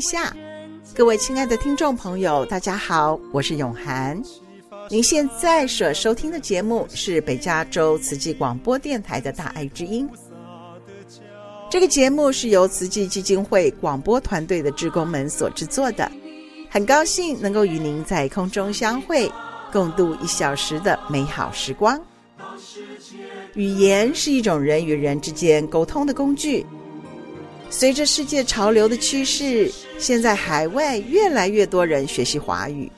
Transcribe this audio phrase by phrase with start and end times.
[0.00, 0.34] 下。
[0.94, 4.20] 各位亲爱的听众朋友，大家好，我是永涵。
[4.90, 10.08] 您现在所收听的节目是北加州慈济广播电台的《大爱之音》。
[11.70, 16.10] 这个节目是由慈济基金会广播团队的职工们所制作的。
[16.70, 19.30] 很高兴能够与您在空中相会，
[19.70, 22.00] 共度一小时的美好时光。
[23.54, 26.64] 语言是一种人与人之间沟通的工具。
[27.70, 32.90] 随着世界潮流的趋势，现在海外越来越多人学习华语。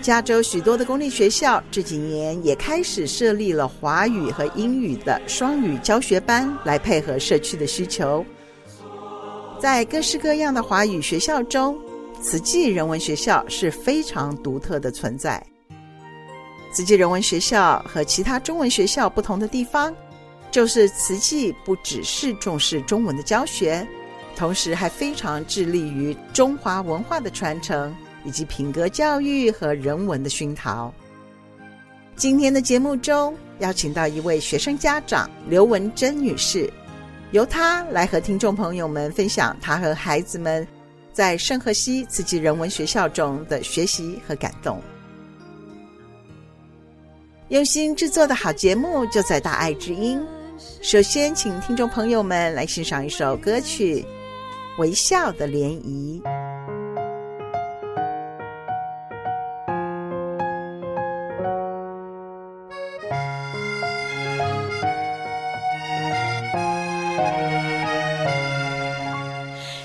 [0.00, 8.24] 加州许多的公立学校这几年也开始设立了华语和英语的双语教学班，来配合社区的需求。
[9.60, 11.76] 在各式各样的华语学校中，
[12.22, 15.44] 慈济人文学校是非常独特的存在。
[16.72, 19.94] 慈济人文学校和其他中文学校不同的地方，
[20.50, 23.86] 就是慈济不只是重视中文的教学，
[24.34, 30.92] 同时还非常致力于中华文化的传承，以及品格教育和人文的熏陶。
[32.16, 36.68] 今天的节目中，邀请到一位学生家长刘文珍女士，
[37.30, 40.66] 由她来和听众朋友们分享她和孩子们
[41.12, 44.82] 在圣荷西慈济人文学校中的学习和感动。
[47.50, 50.20] 用心制作的好节目，就在大爱之音。
[50.82, 54.04] 首先，请听众朋友们来欣赏一首歌曲
[54.80, 56.22] 《微笑的涟漪》。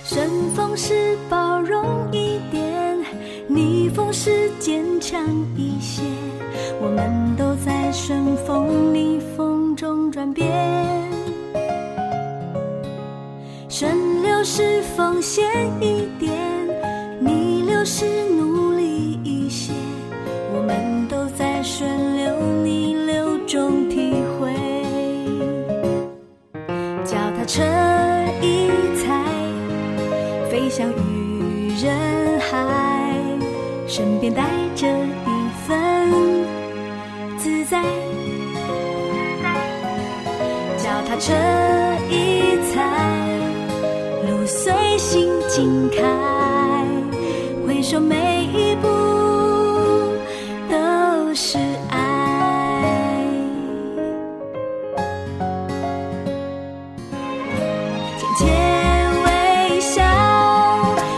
[0.05, 2.97] 顺风时包容一点，
[3.47, 5.19] 逆风时坚强
[5.57, 6.01] 一些。
[6.81, 10.49] 我们都在顺风逆风中转变，
[13.67, 15.43] 顺流时奉献
[15.81, 16.31] 一点，
[41.19, 41.31] 这
[42.09, 42.81] 一彩
[44.27, 46.01] 路随心尽开
[47.67, 48.87] 回首每一步
[50.69, 51.59] 都是
[51.89, 51.99] 爱。
[58.17, 58.49] 浅浅
[59.23, 60.01] 微笑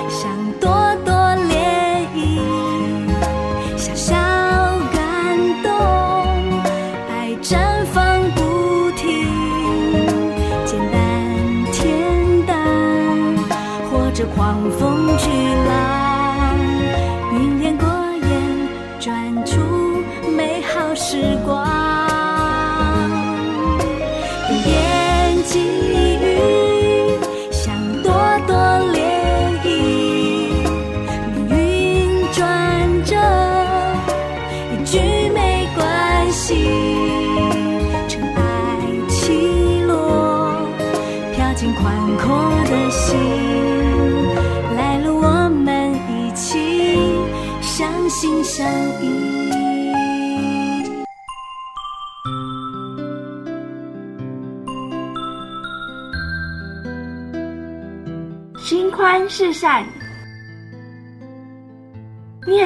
[0.10, 0.30] 像
[0.60, 0.70] 朵
[1.06, 4.25] 朵涟漪小小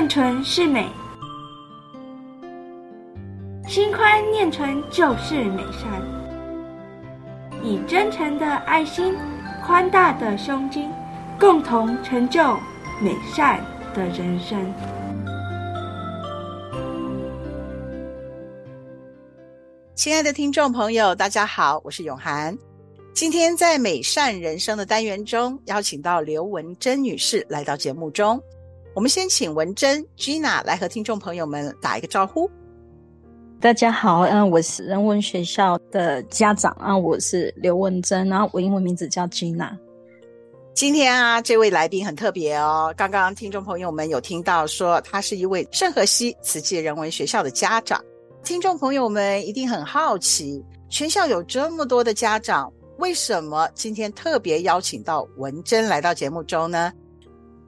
[0.10, 0.88] 纯是美。
[3.68, 6.02] 心宽念纯就是美善，
[7.64, 9.16] 以真诚的爱心、
[9.64, 10.90] 宽大的胸襟，
[11.40, 12.42] 共同成就
[13.00, 13.64] 美善
[13.94, 14.60] 的人生。
[19.94, 22.58] 亲爱的听众朋友，大家好，我是永涵。
[23.14, 28.42] 今天在美善人生的单元中，邀请到刘文珍女士来到节目中。
[29.00, 32.52] 我们先请文珍 Gina 来和听众朋友们打一个招呼。
[33.62, 39.72] 大家好，嗯，我是人文学校的家长啊，我是刘文珍，然后我英文名字叫 Gina。
[40.74, 42.94] 今天啊，这位来宾很特别哦。
[42.98, 48.04] 刚刚听众朋友们有听到说，他是一位圣荷西慈济人文学校的家长。
[48.44, 56.92] 听众朋友们一定很好奇，全校有这么多的家长，为什么今天特别邀请到文珍来到节目中呢？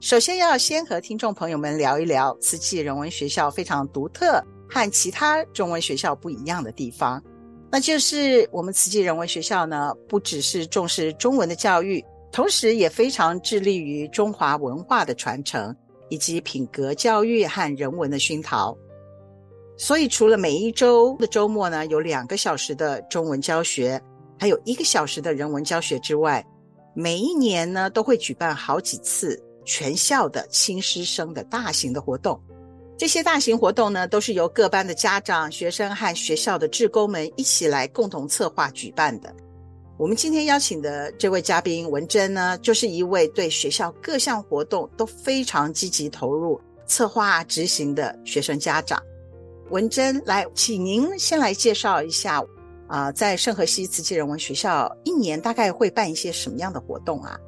[0.02, 7.24] 首先要先和听众朋友们聊一聊慈济人文学校非常独特和其他中文学校不一样的地方，
[7.72, 15.76] 那就是我们慈济人文学校呢，不只是重视中文的教育，同时也非常致力于中华文化的传承，
[16.10, 18.76] 以及品格教育和人文的熏陶。
[19.78, 24.02] 所以，除了每一周的周末呢，有两个小时的中文教学，
[24.40, 26.44] 还有一个小时的人文教学之外，
[26.96, 32.42] 每一年呢都会举办好几次全校的亲师生的大型的活动。
[32.98, 39.34] 这些大型活动呢，都是由各班的家长、学生和学校的志工们一起来共同策划举办的。
[39.98, 49.02] 我们今天邀请的这位嘉宾文珍呢，就是一位对学校各项活动都非常积极投入、策划执行的学生家长。
[49.70, 52.44] 文珍，来，请您先来介绍一下，
[52.88, 57.40] 啊、在圣河西慈济人文学校一年大概会办一些什么样的活动啊？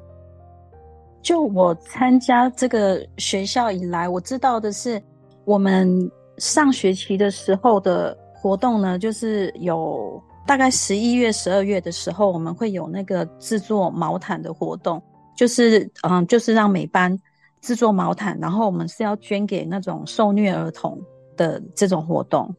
[1.24, 5.02] 就我参加这个学校以来，我知道的是，
[5.44, 15.02] 我们上学期的时候的活动呢，就是有大概十一月、十二月的时候，我们会有那个制作毛毯的活动，
[15.36, 17.18] 就是嗯，就是让每班
[17.60, 20.96] 制作毛毯，然后我们是要捐给那种受虐儿童。
[21.36, 22.54] 的这种活动，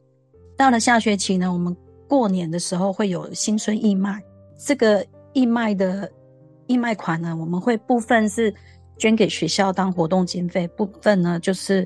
[0.58, 1.74] 到了下学期呢，我们
[2.10, 4.22] 过年的时候会有新春义卖。
[4.58, 5.02] 这个
[5.32, 6.12] 义卖的
[6.68, 8.54] 义卖款呢，我们会部分是
[8.98, 11.86] 捐给学校当活动经费，部分呢就是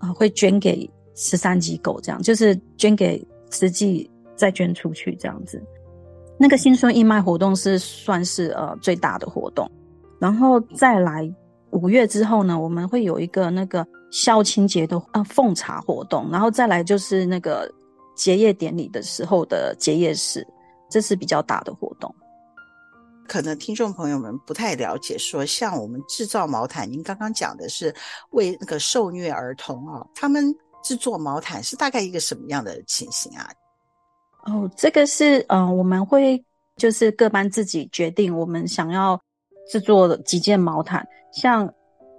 [0.00, 5.62] 呃会捐给慈善机构，这样就是捐给实际再捐出去这样子。
[6.38, 9.70] 那个新春义卖活动是算是呃最大的活动，
[10.18, 11.32] 然后再来
[11.70, 13.86] 五月之后呢，我们会有一个那个。
[14.10, 17.68] 校庆节的啊奉茶活动，然后再来就是那个
[18.14, 20.46] 结业典礼的时候的结业式，
[20.88, 22.14] 这是比较大的活动。
[23.28, 27.94] 可能听众朋友们不太了解说，像我们制造毛毯，您刚刚讲的是
[28.30, 33.50] 为那个受虐儿童啊，他们制作毛毯是大概一个什么样的情形啊？
[34.46, 36.42] 哦，这个是嗯、我们会
[36.76, 39.20] 就是各班自己决定，我们想要
[39.70, 41.72] 制作几件毛毯，像。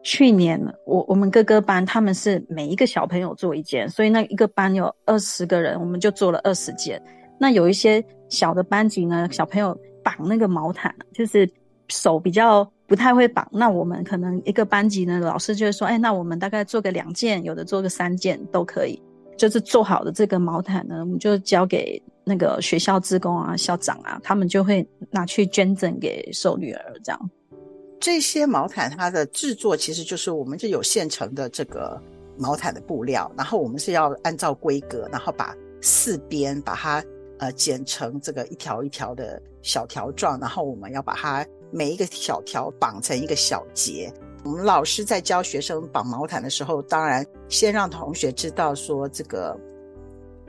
[0.08, 7.02] 去年我我们各个班他们是每一个小朋友做一件，所以那一个班有二十个人，我们就做了二十件。
[7.40, 9.76] 那有一些小的班级呢，小朋友
[10.06, 11.52] 绑那个毛毯，就是
[11.88, 19.02] 手比较不太会绑，那我们可能一个班级呢，老师就会说，哎，那我们大概做个两件，有的做个三件都可以。
[19.36, 27.30] 就是做好的这个毛毯呢，我们就交给那个学校职工啊、校长啊，他们就会拿去捐赠给受女儿这样。
[28.00, 32.02] 这些毛毯它的制作其实就是我们就有现成的这个
[32.38, 37.04] 毛毯的布料，然后我们是要按照规格，然后把四边把它
[37.40, 44.14] 呃剪成这个一条一条的小条状，然后我们要把它每一个小条绑成一个小结。
[44.44, 49.58] 我们老师在教学生绑毛毯的时候，当然先让同学知道说这个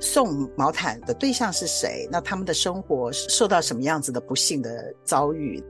[0.00, 5.64] 送毛毯的对象是谁，那他们的生活受到什么样子的不幸的遭遇。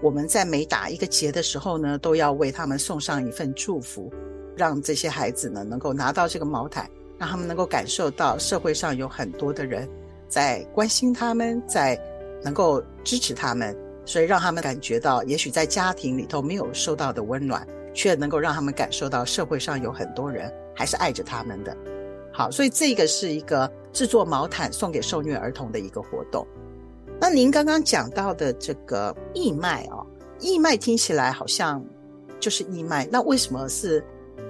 [0.00, 4.12] 我们在每打一个结的时候呢，都要为他们送上一份祝福，
[4.56, 9.88] 让这些孩子呢能够拿到这个毛毯，让他们能够感受到社会上有很多的人
[10.28, 12.00] 在关心他们，在
[12.42, 21.76] 能够支持他们，所以让他们感觉到，也许在家庭里头没有受到的温暖，却能够让他们感受到社会上有很多人还是爱着他们的。
[22.32, 26.46] 好，所以这个是一个制作毛毯送给受虐儿童的一个活动。
[27.18, 30.06] 那您刚刚讲到的这个义卖哦，
[30.38, 31.82] 义卖听起来好像
[32.38, 34.04] 就是义卖，那为什么是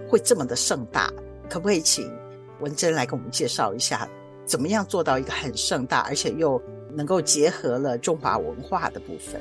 [0.09, 1.13] 会这么的盛大？
[1.49, 2.13] 可不可以请
[2.59, 4.09] 文珍来给我们介绍一下，
[4.47, 6.61] 怎么样做到一个很盛大，而且又
[6.95, 9.41] 能够结合了中华文化的部分？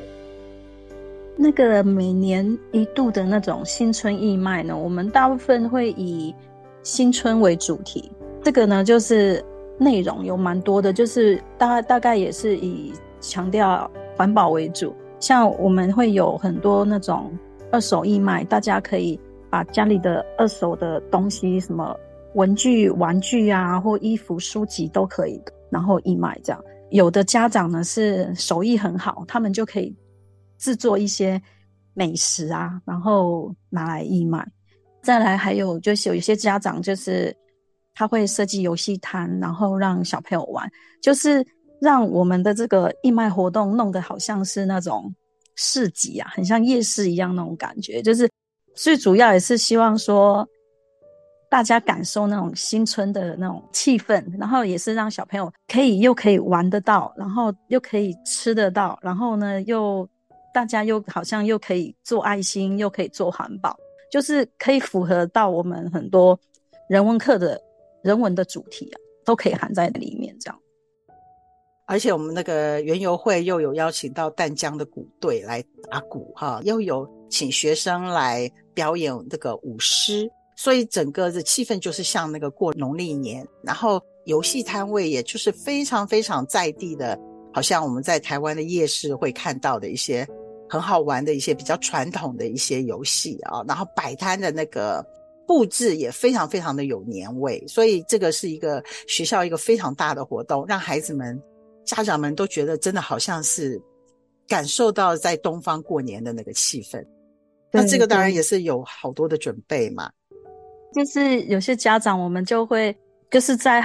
[1.38, 6.34] 那个每年一度的那种新春义卖呢，我们大部分会以
[6.84, 8.12] 新春为主题，
[8.44, 9.42] 这个呢就是
[9.78, 12.92] 内容有蛮多的，就是大大概也是以。
[13.22, 17.36] 强调环保为主，像我们会有很多那种
[17.72, 19.20] 二手义卖，大家可以
[19.50, 21.98] 把家里的二手的东西，什么
[22.36, 26.64] 文具、玩具啊，或衣服、书籍都可以，然后义卖这样。
[26.92, 29.94] 有的家长呢是手艺很好，他们就可以
[30.58, 31.42] 制作一些
[31.94, 34.48] 美食啊，然后拿来义卖。
[35.02, 37.36] 再来还有就是有一些家长就是
[37.94, 40.70] 他会设计游戏摊，然后让小朋友玩，
[41.02, 41.46] 就是。
[41.82, 45.14] 让我们的这个义卖活动弄得好像是那种
[45.56, 48.02] 市集啊，很像夜市一样那种感觉。
[48.02, 48.28] 就是
[48.76, 50.48] 最主要也是希望说，
[51.56, 60.06] 大家感受那种新春的那种气氛，然后也是让小朋友可以又可以玩得到，然后又可以吃得到，然后呢又
[60.54, 63.74] 大家又好像又可以做爱心，又可以做环保，
[64.12, 66.38] 就是可以符合到我们很多
[66.90, 67.58] 人文课的
[68.04, 70.60] 人文的主题啊，都可以含在里面这样。
[71.86, 80.30] 而且我们那个园游会又有邀请到淡江的鼓队来打鼓哈，又有请学生来表演这个舞狮。
[80.56, 87.20] 所以整个的气氛就是像那个过农历年，然后游戏摊位也就是非常非常在地的，
[87.54, 90.28] 好像我们在台湾的夜市会看到的一些
[90.70, 95.06] 很好玩的一些比较传统的一些游戏啊，然后摆摊的那个
[95.46, 101.40] 布置也非常非常的有年味，所以这个是一个学校一个非常大的活动，让孩子们、
[101.84, 103.80] 家长们都觉得真的好像是
[104.48, 107.06] 感受到在东方过年的那个气氛。
[107.72, 110.10] 那这个当然也是有好多的准备嘛。
[110.96, 112.96] 就是有些家长，我们就会
[113.30, 113.84] 就是在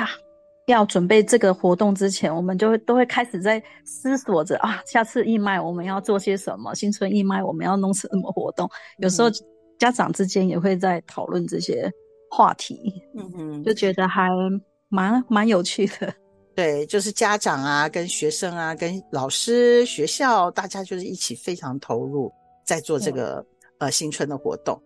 [0.67, 8.71] 要准备这个活动之前，我们就会都会开始在思索着啊，下次义卖我们要做些什么，新春义卖我们要弄什么活动。
[8.99, 9.29] 有时候
[9.81, 11.91] 家长之间也会在讨论这些
[12.31, 14.29] 话题，嗯哼，就觉得还
[14.89, 16.15] 蛮蛮有趣的。
[16.55, 22.31] 对，就是家长啊，跟学生啊，跟老师、学校，大家就是一起非常投入
[22.65, 23.45] 在做这个
[23.79, 24.81] 呃新春的活动。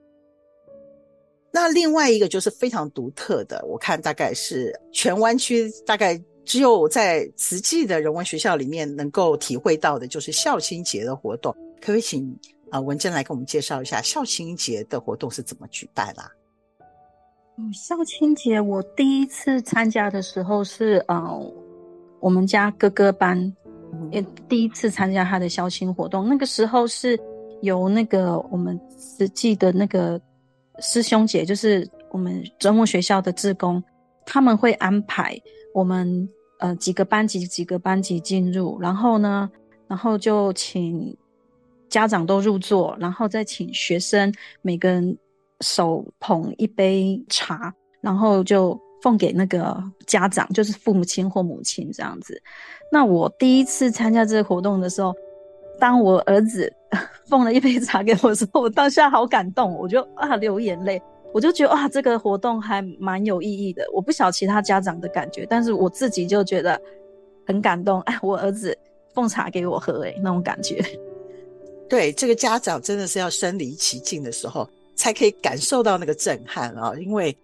[1.57, 11.53] 那另外一个就是非常独特的，我看大概是全湾区大概只有在慈济的人文学校里面能够体会到的，就是孝亲节的活动。
[11.81, 12.29] 可不可以请
[12.71, 16.31] 啊、呃、文珍来给我们介绍一下孝亲节的活动是怎么举办啦、啊？
[17.57, 21.53] 嗯，孝亲节我第一次参加的时候是呃
[22.19, 23.55] 我们家哥哥班
[24.11, 27.17] 也第一次参加他的孝亲活动，那个时候是
[27.63, 30.21] 由那个我们慈济的那个。
[30.81, 33.83] 师兄姐就是我们周末学校的志工，
[34.26, 35.40] 他们会安排
[35.73, 36.28] 我们
[36.59, 39.49] 呃几个班级几个班级进入，然后呢，
[39.87, 41.16] 然后就请
[41.88, 45.16] 家长都入座，然后再请学生每个人
[45.61, 52.40] 手捧一杯茶，然后就奉给那个家长，就是父母亲或母亲这样子。
[52.90, 55.14] 那我第一次参加这个活动的时候。
[55.78, 56.73] 当我儿子
[57.26, 61.00] 奉了一杯茶给我的时候，我当下好感动，我就啊流眼泪，
[61.33, 63.85] 我就觉得哇，这个活动还蛮有意义的。
[63.93, 66.81] 我不晓其他家长的感觉，但是我自己就觉得
[67.47, 68.00] 很感动。
[68.02, 68.76] 哎，我儿子
[69.12, 70.83] 奉茶给我喝，哎，那种感觉。
[71.88, 76.93] 对，这个家长真的是要身临其境的时候，才可以感受到那个震撼啊！
[76.99, 77.37] 因为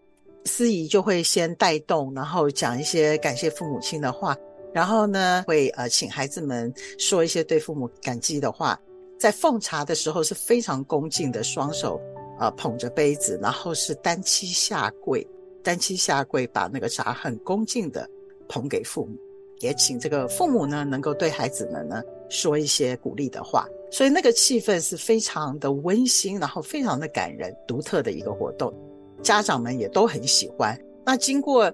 [0.46, 4.36] 司仪就会先带动，然后讲一些感谢父母亲的话。
[4.72, 8.80] 然后呢，会呃请孩子们说一些对父母感激的话，
[9.18, 12.00] 在奉茶的时候是非常恭敬的，双手
[12.38, 15.26] 呃捧着杯子，然后是单膝下跪，
[15.62, 18.08] 单膝下跪把那个茶很恭敬的
[18.48, 19.16] 捧给父母，
[19.58, 28.72] 也请这个父母呢能够对孩子们呢说一些鼓励的话，所以那个气氛是非常的温馨，然后非常的感人，独特的一个活动，
[29.20, 30.78] 家长们也都很喜欢。
[31.04, 31.72] 那经过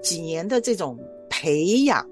[0.00, 0.96] 几年的这种
[1.28, 2.08] 培养。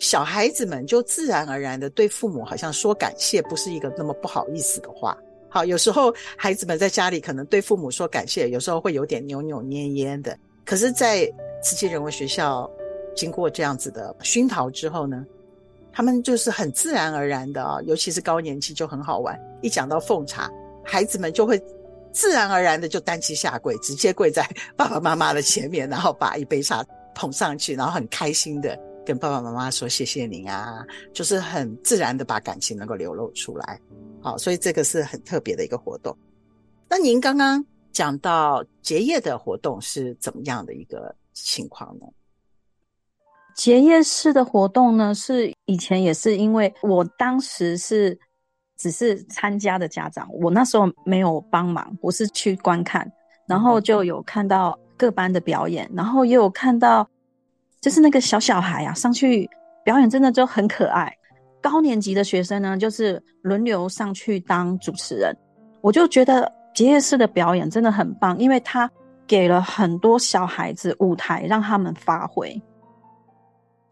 [0.00, 5.16] 小孩子们就自然而然的对父母好像说感谢，不是一个那么不好意思的话。
[5.48, 10.36] 好，有时候孩子们在家里可能对父母说感谢，有时候会有点扭扭捏捏的。
[10.64, 11.30] 可是，在
[11.62, 12.70] 慈济人文学校
[13.14, 15.26] 经过这样子的熏陶之后呢，
[15.92, 19.38] 他们就是很自然而然的啊，尤其是高年级就很好玩。
[19.60, 20.50] 一讲到奉茶，
[20.82, 21.62] 孩子们就会
[22.10, 26.82] 自然而然的就单膝下跪，直接跪在爸爸妈妈的前面，然后把一杯茶
[27.14, 28.78] 捧上去，然后很开心的。
[29.10, 33.80] 跟爸爸妈妈说谢谢您啊，就是很自然的把感情能够流露出来，
[34.22, 36.16] 好，所以这个是很特别的一个活动。
[36.88, 42.06] 那您刚刚讲到结业的活动是怎么样的一个情况呢？
[43.56, 48.16] 结业式的活动呢，是以前也是因为我当时是
[48.78, 53.10] 只是参加的家长，我那时候没有帮忙，我是去观看，
[53.48, 57.04] 然后就有看到各班的表演，然后也有看到。
[57.80, 59.48] 就是那个小小孩啊，上去
[59.84, 61.10] 表演真的就很可爱。
[61.62, 65.34] 高年级的学生呢，就是轮流上去当主持人。
[65.80, 68.90] 我就觉得结业式的表演真的很棒，因为他
[69.26, 72.54] 给了很多小孩子舞台让他们发挥。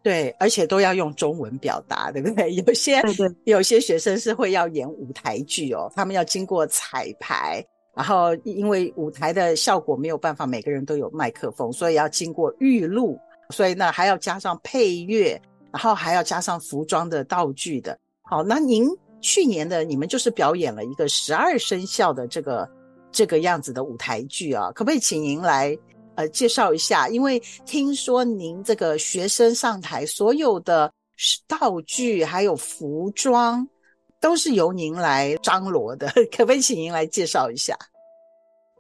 [0.03, 2.55] 对，而且都要用中文表达，对不对？
[2.57, 3.03] 有些
[3.45, 7.65] 有些学生是会要演舞台剧哦，他们要经过彩排，
[7.95, 13.19] 然后因为舞台的效果没有办法每个人都有麦克风，所以要经过预录。
[13.55, 15.41] 所以呢，还要加上配乐，
[15.73, 17.99] 然后还要加上服装的道具的。
[18.23, 18.87] 好，那您
[19.21, 22.69] 去年的你们就是表演了一个十二生肖的这个
[23.11, 25.77] 这个样子的舞台剧啊，可不可以请您来
[26.15, 27.09] 呃介绍一下？
[27.09, 30.93] 因为听说您这个学生上台所有的
[31.47, 33.67] 道具还有服装
[34.21, 37.75] 都是由您来张罗的， 可不可以请您来介绍一下？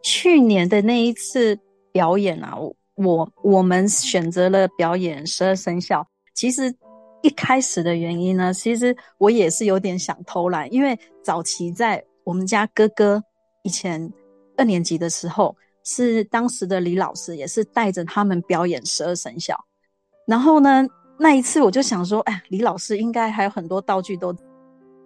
[0.02, 1.58] 去年的那一次
[1.90, 6.06] 表演啊，我我我们选择了表演十二生肖。
[6.34, 6.74] 其实
[7.22, 13.22] 一开始的原因呢，其实我也是有点想偷懒，因为早期在我们家哥哥
[13.62, 14.12] 以前
[14.56, 19.58] 二年级的时候，是当时的李老师也是带着他们表演十二生肖。
[20.26, 20.86] 然后呢，
[21.18, 24.34] 那一次我就想说，哎，李老师应该还有很多道具都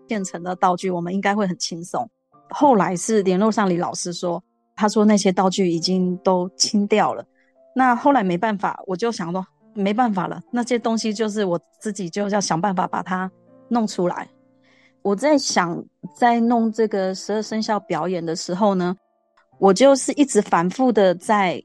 [0.09, 2.09] 现成的道具，我们应该会很轻松。
[2.51, 4.43] 后来是联络上李老师说。
[4.75, 7.23] 他说那些道具已经都清掉了，
[7.75, 13.31] 那后来没办法，我就想说没办法了，那些东西就是我自己就要想办法把它
[13.69, 14.29] 弄出来。
[15.03, 15.83] 我在想，
[16.15, 18.97] 在弄这个十二生肖表演的时候呢，
[19.59, 21.63] 我就是一直反复的在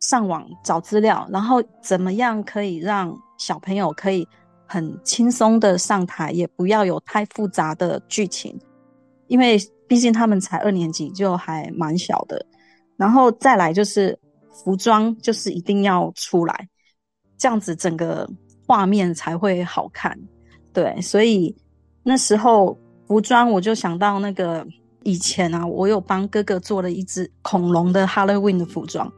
[0.00, 4.26] 上网找资料，然后怎么样可以让小朋友可以
[4.66, 8.58] 很轻松的上台，也不要有太复杂的剧情，
[9.26, 9.58] 因为。
[9.88, 12.44] 毕竟他们才二年级，就还蛮小的。
[12.98, 14.14] 然后再来就是
[14.64, 16.68] 服装，就是一定要出来，
[17.36, 18.28] 这样子整个
[18.66, 20.18] 画面才会好看。
[20.72, 21.54] 对，所以
[22.02, 24.66] 那时候服装我就想到那个
[25.04, 29.10] 以前啊，我有帮哥哥做了一只恐龙的 Halloween 的服装。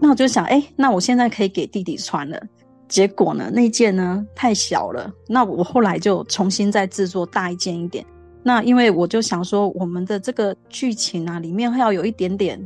[0.00, 2.40] 那我就想，哎，那我现在可以给弟弟穿了。
[2.88, 8.04] 结果呢，那件呢太小了，那我后来就重新再制作大一件一点。
[8.42, 12.58] 那因为我就想说，我们的这个剧情啊，里面会要有一点点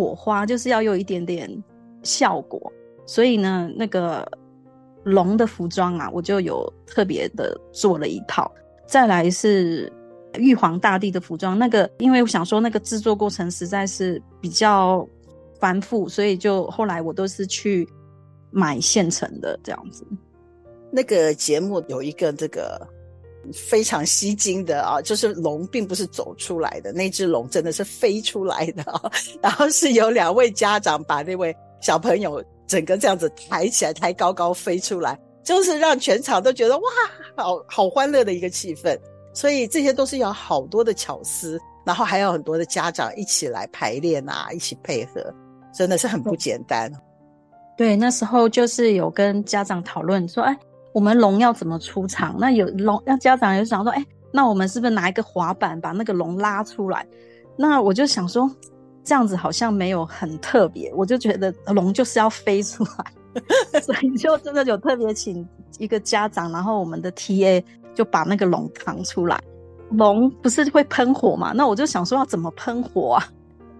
[0.00, 1.46] 火花，就是要有一点点
[2.02, 2.72] 效果，
[3.04, 4.26] 所以呢，那个
[5.04, 8.50] 龙的服装啊，我就有特别的做了一套。
[8.86, 9.92] 再来是
[10.38, 15.06] 玉皇大帝的服装，那个因为我想说那个制作过程实在是比较
[15.58, 17.86] 繁复，所以就后来我都是去
[18.50, 20.06] 买现成的这样子。
[20.90, 22.80] 那个节目有一个这个。
[23.52, 28.84] 非常吸睛的啊，就是龙并不是走出来的，那只龙真的是飞出来的。
[29.42, 36.84] 然后是有两位家长把那位小朋友整个这样子抬起来，抬高高飞出来，就是让全场都觉得哇，
[37.36, 38.98] 好好欢乐的一个气氛。
[39.32, 45.32] 所以这些都是有好多的巧思，然后还有很多的家长一起来排练啊，一起配合，
[45.72, 46.92] 真的是很不简单。
[47.76, 50.56] 对，那时候就是有跟家长讨论说，哎。
[50.92, 52.36] 我们龙要怎么出场？
[52.38, 57.06] 那有龙，那家长有想说，哎，那我们是不是拿一个滑板把那个龙拉出来？
[57.56, 58.50] 那我就想说，
[59.04, 65.46] 这样子好像没有很特别，我就觉得龙就是要飞出来， 所以就真的有特别请
[65.78, 67.62] 一个家长，然后我们的 TA
[67.94, 69.40] 就把那个龙扛出来。
[69.90, 71.52] 龙不是会喷火嘛？
[71.54, 73.28] 那我就想说要怎么喷火啊？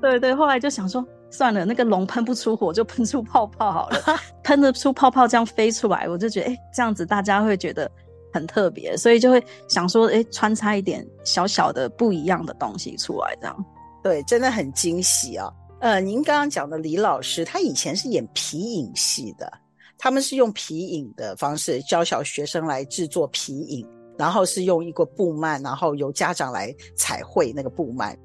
[0.01, 1.05] 对对，后来就想说。
[1.31, 4.03] 算了，那个龙喷不出火，就喷出泡泡好了。
[4.43, 7.90] 喷得出泡泡这样飞出来，我就觉得，哎、欸，这样子大家会觉得
[8.33, 13.64] 很特别，所以就会想说，哎、穿插一点小小的不一样的东西出来，这样。
[14.03, 15.49] 对，真的很惊喜啊。
[15.81, 19.51] 呃，您刚刚讲的李老师，他以前是演皮影戏的，
[19.97, 23.87] 他们是用皮影的方式教小学生来制作皮影，
[24.19, 28.16] 然后是用一个布幔，然后由家长来彩绘那个布幔。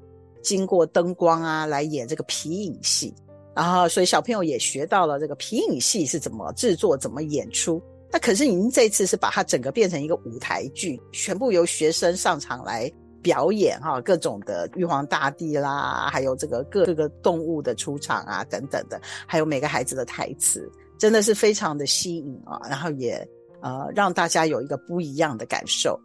[0.46, 3.12] 经过灯光啊，来演这个皮影戏，
[3.52, 7.82] 然后所以小朋友也学到了这个皮影戏是怎么制作、怎么演出。
[8.12, 12.88] 那可是您这次是把它整个变成一个舞台剧，全部由学生上场来
[13.20, 23.28] 表演哈，各种的玉皇大帝啦，还有这个各各个动物的出场啊等等的，还有每个孩子的台词，真的是非常的吸引啊，然后也
[23.60, 25.98] 呃让大家有一个不一样的感受。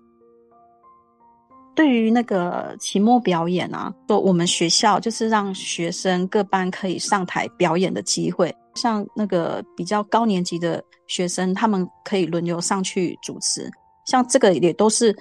[1.81, 13.67] 对于那个期末表演啊，说我们学校就是让学生各班可以上台表演的机会，像那个比较高年级的学生，他们可以轮流上去主持，
[14.05, 15.15] 像这个也都是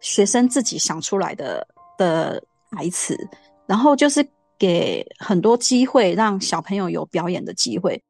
[0.00, 3.14] 学生自己想出来的的台词，
[3.66, 4.26] 然后就是
[4.58, 8.02] 给很多机会让小朋友有表演的机会。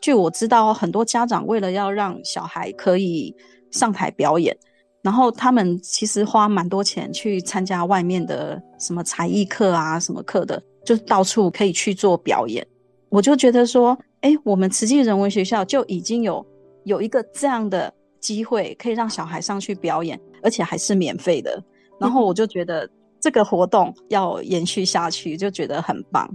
[0.00, 3.34] 据我知道，很多家长为了要让小孩可以
[3.72, 4.56] 上台表演。
[5.02, 12.66] 然后他们其实花蛮多钱去参加外面的什么才艺课啊，什么课的，就到处可以去做表演。
[13.08, 16.46] 我就觉得说，哎，我们慈济人文学校就已经有
[16.84, 21.62] 有一个这样的机会，可以让小孩上去表演，而且还是免费的。
[22.00, 22.88] 然后我就觉得
[23.20, 26.28] 这个活动要延续下去，就觉得很棒。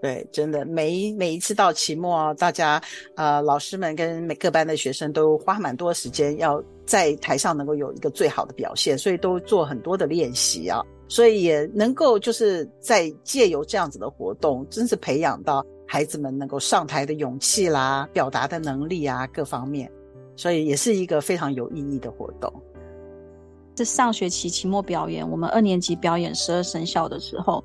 [0.00, 2.80] 对，真的，每一每一次到期末啊，大家
[3.16, 19.90] 呃，老师们跟每个班的学生都花蛮多时间，要在台上能够有一个最好的表现，所以都做很多的练习啊，所以也能够就是在借由这样子的活动，真是培养到孩子们能够上台的勇气啦、表达的能力啊各方面，
[20.36, 22.52] 所以也是一个非常有意义的活动。
[23.74, 27.64] 这上学期期末表演，我们二年级表演十二生肖的时候，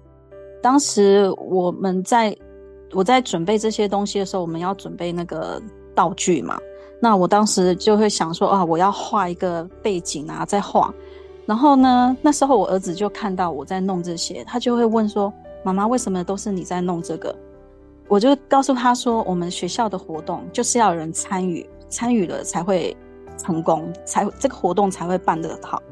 [0.63, 2.35] 当时我们在
[2.93, 5.61] 我在准备这些东西的时候，我们要准备那个
[5.93, 6.57] 道具嘛。
[7.01, 10.93] 那我当时就会想说啊，我要画一个背景啊，再画。
[11.45, 15.31] 然后呢，那时候我儿子就看到我在弄这些，他就会问说
[15.65, 17.35] ：“妈妈，为什么都是你在弄这个？”
[18.07, 22.95] 我就告诉他说：“我们学校的活动就是要人参与，参与了才会
[23.37, 25.83] 成功，才这个活动才会办得好。”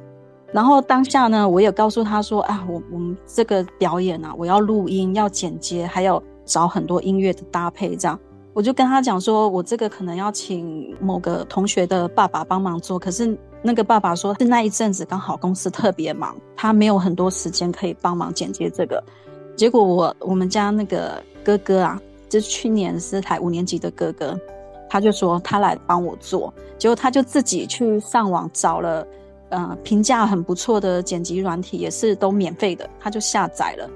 [0.54, 8.20] 然后当下呢，我也告诉他说：“啊，我我们这个表演啊，我要录音，要剪接，还要找很多音乐的搭配。”这样，
[8.52, 19.02] 我就跟他讲说：“我这个可能要请某个同学的爸爸帮忙做。”可是那个爸爸说是那一阵子刚好公司特别忙，他没有很多时间可以帮忙剪接这个。
[19.56, 24.38] 结果我我们家那个哥哥啊，就是去年是才五年级的哥哥，
[24.90, 29.08] 他就说他来帮我做，结果他就自己去上网找了。
[29.52, 33.90] 呃，评价很不错的剪辑软体也是都免费的，他就下载了。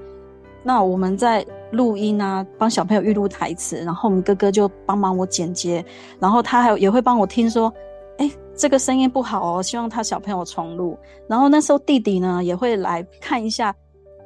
[0.62, 5.84] 那我们在录音啊，帮小朋友预录台词，然后我们哥哥就帮忙我剪接，
[6.18, 7.72] 然后他还也会帮我听说，
[8.18, 10.98] 哎，这个声音不好哦，希望他小朋友重录。
[11.28, 13.74] 然后那时候弟弟呢也会来看一下，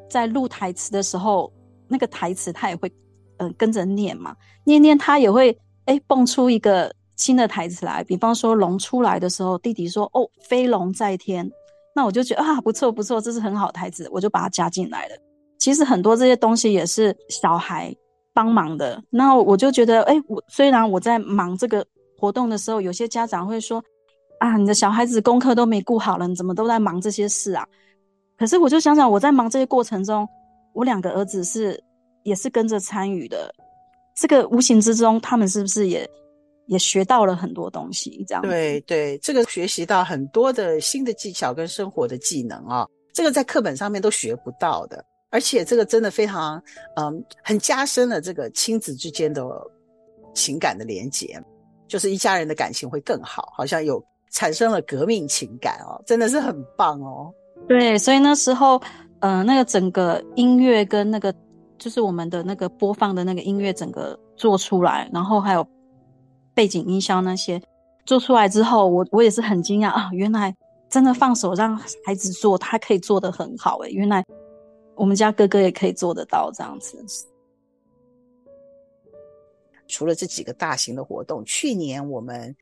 [0.08, 1.52] 在录台词的时候，
[1.86, 2.92] 那个台词他也会
[3.36, 6.92] 嗯、跟着念嘛，念念他也会哎蹦出一个。
[7.20, 11.46] 新的台词来，比方说龙出来的时候，弟弟说：“哦，飞龙在天。”
[11.94, 15.14] 那我就觉得啊，不错不错，这是很好的台词，我就把它加进来了。
[15.59, 17.94] 其实很多这些东西也是小孩
[18.33, 19.02] 帮忙的。
[19.11, 23.85] 那我就觉得，哎，我虽然我在忙这个活动的时候，有些家长会说
[24.40, 27.66] ：“啊，你的小孩子功课都没顾好了，你怎么都在忙这些事啊？”
[28.38, 30.26] 可是我就想想，我在忙这些过程中，
[30.72, 31.78] 我两个儿子是
[32.22, 33.54] 也是跟着参与的。
[34.16, 36.09] 这个无形之中，他们是不是也？
[36.70, 46.62] 也学到了很多东西，这样对对，这个学习到很多的新的技巧跟生活的技能啊、哦，这个在课本上面都学不到的，而且这个真的非常
[46.94, 49.44] 嗯，很加深了这个亲子之间的
[50.33, 51.42] 情感的连结，
[51.88, 57.35] 就是一家人的感情会更好，好像有产生了革命情感哦，真的是很棒哦。
[57.66, 58.80] 对，所以那时候，
[59.22, 61.35] 嗯、呃，那个整个音乐跟那个
[61.78, 65.66] 就是我们的那个播放的那个音乐整个做出来，然后还有。
[66.60, 67.58] 背景音效那些
[68.04, 70.10] 做出来之后，我我也是很惊讶啊！
[70.12, 70.54] 原来
[70.90, 73.88] 真的放手让孩子做，他可以做得很好诶。
[73.88, 74.22] 原来
[74.94, 77.02] 我们家哥哥也可以做得到这样子。
[79.88, 82.54] 除了这几个大型的活动，去年我们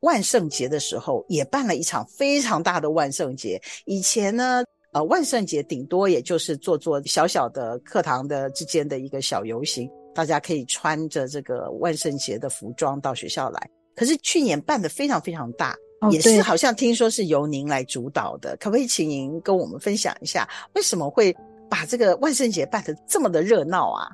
[0.00, 3.62] 万圣节的时候也办了一场非常大的万圣节。
[3.84, 9.88] 以前呢，呃，万圣节顶多也就是做做小小的课堂的之间的一个小游行。
[10.14, 21.34] 大家可以穿着这个万圣节的服装到学校来，可是去年办的非常非常大，哦、也是好像听说是由您来主导的，可不可以请您跟我们分享一下，为什么会
[21.70, 24.08] 把这个万圣节办得这么的热闹啊？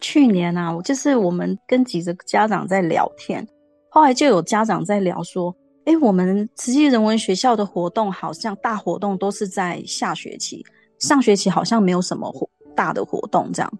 [0.00, 3.46] 去年啊，就是我们跟几个家长在聊天，
[3.90, 5.54] 后来就有家长在聊说，
[5.86, 10.64] 哎，我们慈济人文学校的活动好像大活动都是在下学期，
[11.00, 13.72] 上学期好像没有什么活大的活动这样。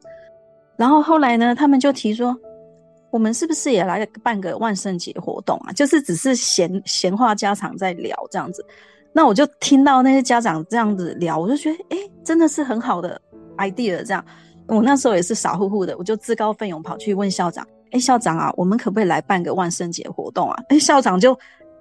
[0.78, 2.34] 然后后来呢，他们就提说，
[3.10, 5.72] 我们是不是也来办个万圣节活动啊？
[5.72, 8.64] 就是只是闲闲话家常在聊这样子。
[9.12, 13.20] 那我就听到那些家长这样子聊，我就觉得，诶，真的是很好的
[13.56, 14.04] idea。
[14.04, 14.24] 这样，
[14.68, 20.62] 我那时候也是傻乎乎的，我就自告奋勇跑去问校长，诶，校长啊，我们可不可以来办个万圣节活动啊？
[20.68, 21.36] 诶，校长就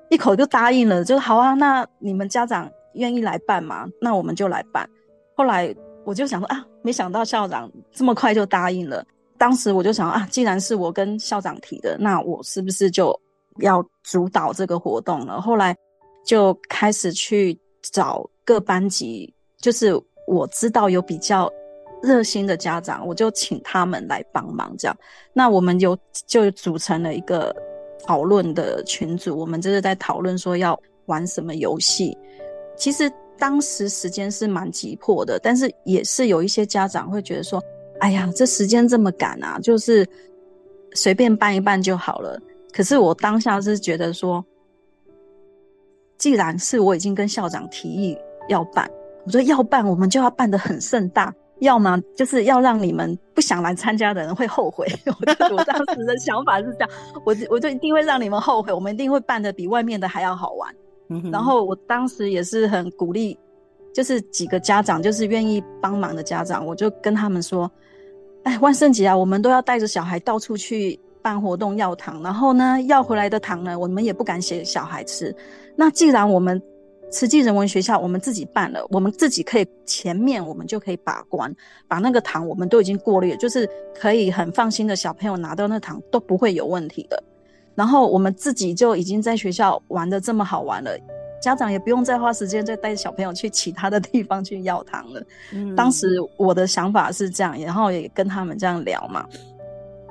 [0.09, 1.53] 一口就答应了，就好啊。
[1.53, 3.85] 那你们家长愿意来办吗？
[4.01, 4.89] 那我们就来办。
[5.35, 5.75] 后来。
[6.07, 9.05] 我就想说啊，没想到校长这么快就答应了。
[9.37, 13.13] 当时我就想啊，既然是我跟校长提的，那我是不是就
[13.57, 15.41] 要主导这个活动了？
[15.41, 15.75] 后来
[16.25, 21.51] 就开始去找各班级，就是我知道有比较
[22.01, 24.73] 热心的家长，我就请他们来帮忙。
[24.77, 24.97] 这样，
[25.33, 27.53] 那我们有就组成了一个
[28.05, 32.17] 讨论的群组，我们就是在讨论说要玩什么游戏。
[32.77, 33.11] 其实。
[33.39, 37.63] 当时时间是蛮急迫的，但是也是有一些家长会觉得说
[38.01, 40.07] ：“哎呀，这时间这么赶啊，就是
[40.93, 42.39] 随便办一办就好了。”
[42.73, 44.43] 可是我当下是觉得说，
[46.17, 48.17] 既然是我已经跟校长提议
[48.49, 48.89] 要办，
[49.25, 54.87] 我说要办，我们就要办得很盛大，要么就是要让你们不想来参加的人会后悔。
[55.55, 56.89] 我当时的想法是这样，
[57.25, 60.75] 我我就一定会让你们后悔，我们一定会办的比外面的还要好玩。
[61.31, 63.37] 然后我当时也是很鼓励，
[63.93, 67.71] 就是几个家长，就是愿意帮忙的家长，我就跟他们说
[68.43, 75.35] ：“哎，万圣节啊，我们都要带着小孩到处去办活动要糖，然后呢，要回来的糖呢，我们也不敢给小孩吃。
[75.75, 76.61] 那既然我们
[77.09, 81.55] 慈济人文学校我们自己办了，我们自己可以前面我们就可以把关，
[81.87, 87.23] 把那个糖我们都已经过滤，就是可以很放心的小朋友拿到那糖都不会有问题的。
[87.77, 90.97] 然后我们自己就已经在学校玩的这么好玩了。
[91.39, 95.23] 家长也不用再花时间再带小朋友去其他的地方去要糖了。
[95.53, 99.23] 嗯，当时我的想法是这样，然后也跟他们这样聊嘛，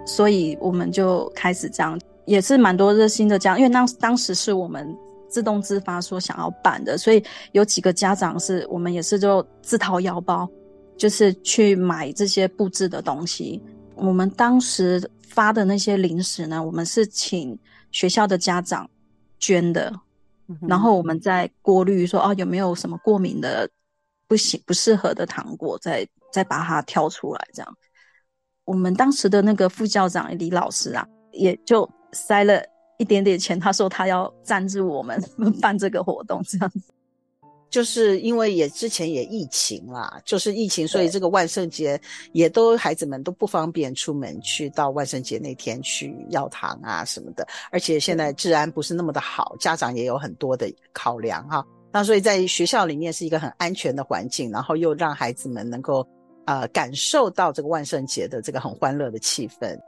[0.06, 4.96] 所以我们就开始这样，也是蛮多热心的家长，因为当当时是我们
[5.28, 10.48] 自动自发说想要办的，所以有几个家长是我们也是就自掏腰包，
[10.96, 13.60] 就是去买这些布置的东西。
[13.96, 17.58] 我们当时发的那些零食呢，我们是请
[17.90, 18.88] 学校的家长
[19.38, 19.92] 捐的。
[20.68, 23.68] 然后我们再过滤说，哦，有没有什么过敏的
[24.28, 27.76] 不行不适合的糖果，再再把它挑出来这样。
[28.64, 32.62] 我们当时的那个副校长李老师啊，也就塞了
[32.96, 35.20] 一点点钱，他说他要赞助我们
[35.60, 36.94] 办这个活动这样子。
[37.76, 42.00] 就是因为也之前也疫情啦，就是疫情，所以这个万圣节
[42.32, 51.62] 也都孩子们都不方便出门去到万圣节那天去要糖啊什么的，而且现在治安不是那么的好，家长也有很多的考量哈。
[51.92, 56.02] 那所以在学校里面是一个很安全的环境，然后又让孩子们能够
[56.46, 59.78] 呃感受到这个万圣节的这个很欢乐的气氛，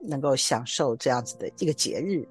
[0.00, 2.26] 能够享受这样子的一个节日。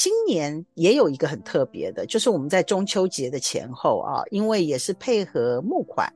[0.00, 6.10] 今年也有一个很特别的，就是我们在中秋节的前后啊，因为也是配合募款，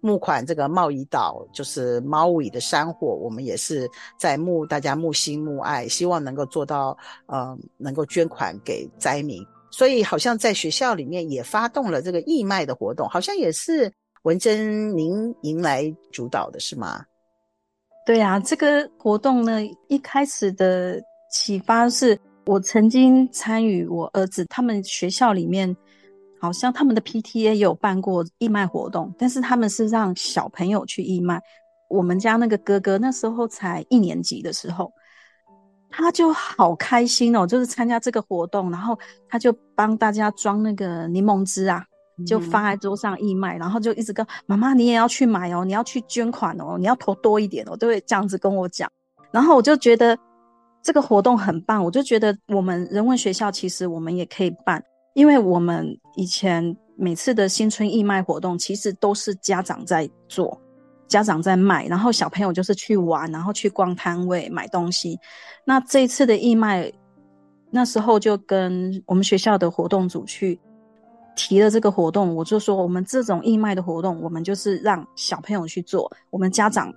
[0.00, 13.92] 募款这个贸易岛就是猫尾的山火，我们也是在募大家募心募爱，希望能够做到呃能够捐款给灾民，所以好像在学校里面也发动了这个义卖的活动，好像也是
[14.22, 17.04] 文珍您迎来主导的是吗？
[18.06, 22.16] 对啊，这个活动呢，一开始的启发是。
[22.46, 25.74] 我曾经参与我儿子他们学校里面，
[26.38, 31.40] 好像他们的 PTA 也有办过义卖活动，但是他们是让小朋友去义卖。
[31.88, 34.92] 我们家那个哥哥那时候才一年级的时候，
[35.88, 41.82] 他就好开心哦，就是参加这个活动，然后他就帮大家装那个柠檬汁啊，
[42.26, 48.90] 就放在桌上义卖，然后就一直跟妈妈，你也要去买哦，你要去捐款哦，你要投多一点哦，都会这样子跟我讲，
[49.32, 50.18] 然后我就觉得。
[50.84, 60.60] 这个活动很棒，我就觉得我们人文学校其实我们也可以办，因为我们以前每次的新春义卖活动，其实都是家长在做，
[61.08, 65.18] 家长在卖，然后小朋友就是去玩，然后去逛摊位买东西。
[65.64, 66.92] 那这一次的义卖，
[67.70, 70.60] 那时候就跟我们学校的活动组去
[71.34, 76.92] 提了这个活动，我就说我们这种义卖的活动，我们就是让小朋友去做，我们家长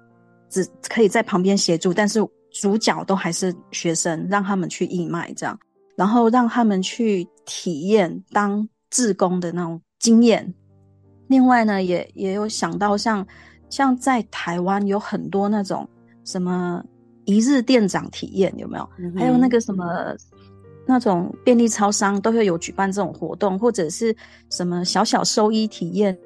[0.49, 2.19] 只可以在旁边协助，但是。
[2.51, 5.59] 主角都还是学生，让他们去义卖这样，
[5.95, 10.51] 然后让他们去体验当志工的那种经验。
[11.27, 13.25] 另外呢，也也有想到像
[13.69, 15.87] 像在台湾有很多那种
[16.23, 16.83] 什么
[17.25, 18.89] 一日店长体验有没有？
[18.97, 20.15] 嗯、还有那个什么
[20.85, 24.15] 那种便利超商都会有举办这种活动，或者是
[24.49, 26.17] 什么小小收衣体验。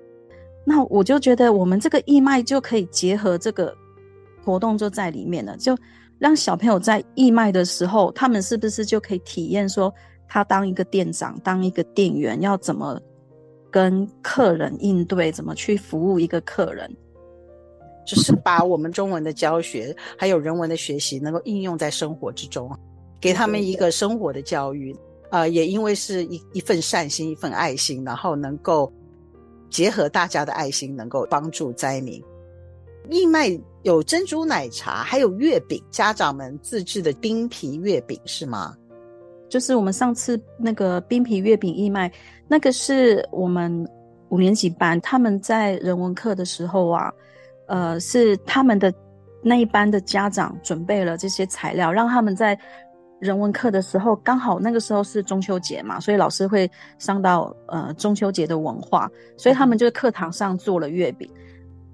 [0.63, 3.75] 那我就觉得我们这个义卖就可以结合这个
[4.45, 5.75] 活动就在里面了，就。
[6.21, 9.91] 让小朋友在义卖的时候，他们是不是就可以体验说，
[10.27, 13.01] 他当一个店长，当一个店员，要怎么
[13.71, 16.95] 跟客人应对，怎么去服务一个客人，
[18.05, 22.71] 就是把我们中文的教学还有人文的学习能够应用在生活之中，
[23.19, 24.95] 给他们一个生活的教育。
[25.31, 28.93] 啊、呃，也因为是一一份善心，一份爱心，然后能够
[29.71, 32.21] 结合大家的爱心，能够帮助灾民。
[33.09, 33.49] 义卖
[33.83, 38.75] 有珍珠奶茶，还有月饼，家长们自制的冰皮月饼是吗？
[39.49, 42.11] 就是我们上次那个冰皮月饼义卖，
[42.47, 43.85] 那个是我们
[44.29, 47.11] 五年级班他们在人文课的时候啊，
[47.67, 48.93] 呃，是他们的
[49.43, 52.57] 那一班的家长准备了这些材料，让他们在
[53.19, 61.29] 人文课的时候，刚好那个时候是中秋节嘛，所以老师会上到呃中秋节的文化，所以他们就课堂上做了月饼。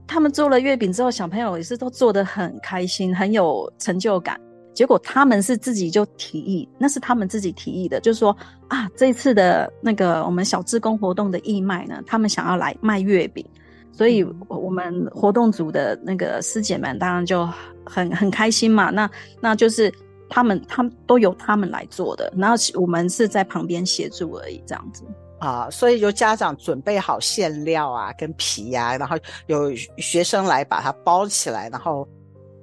[0.07, 4.39] 他们做了月饼之后，小朋友也是都做得很开心，很有成就感。
[4.73, 8.35] 结果他们是自己就提议，那是他们自己提议的，就是说
[8.67, 13.43] 啊，这次的那个我们小志工活动的义卖呢，他们想要来卖月饼，
[13.91, 17.49] 所以我们活动组的那个师姐们当然就
[17.83, 18.91] 很很开心嘛。
[18.91, 19.09] 那
[19.41, 19.91] 那就是
[20.29, 25.03] 他们他们都由他们来做的，然后我们是在旁边协助而已，这样子。
[25.39, 32.07] 啊，所以由家长准备好馅料啊，跟皮呀、啊，然后有学生来把它包起来，然后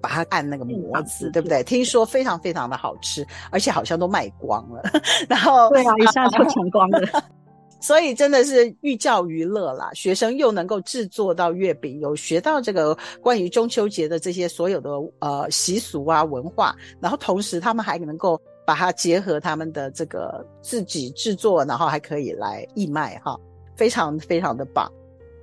[0.03, 1.63] 把它按那个模子，对不对？
[1.63, 4.83] 听说非常非常的好吃，而且好像都卖光了。
[5.29, 7.01] 然后对啊，一下就 抢光了。
[7.81, 23.39] 所以真的是寓教于乐啦，学生又能够制作到月饼，有学到这个关于中秋节的这些所有的呃习俗啊文化，然后同时他们还能够把它结合他们的这个自己制作，然后还可以来义卖哈，
[23.77, 24.91] 非常非常的棒。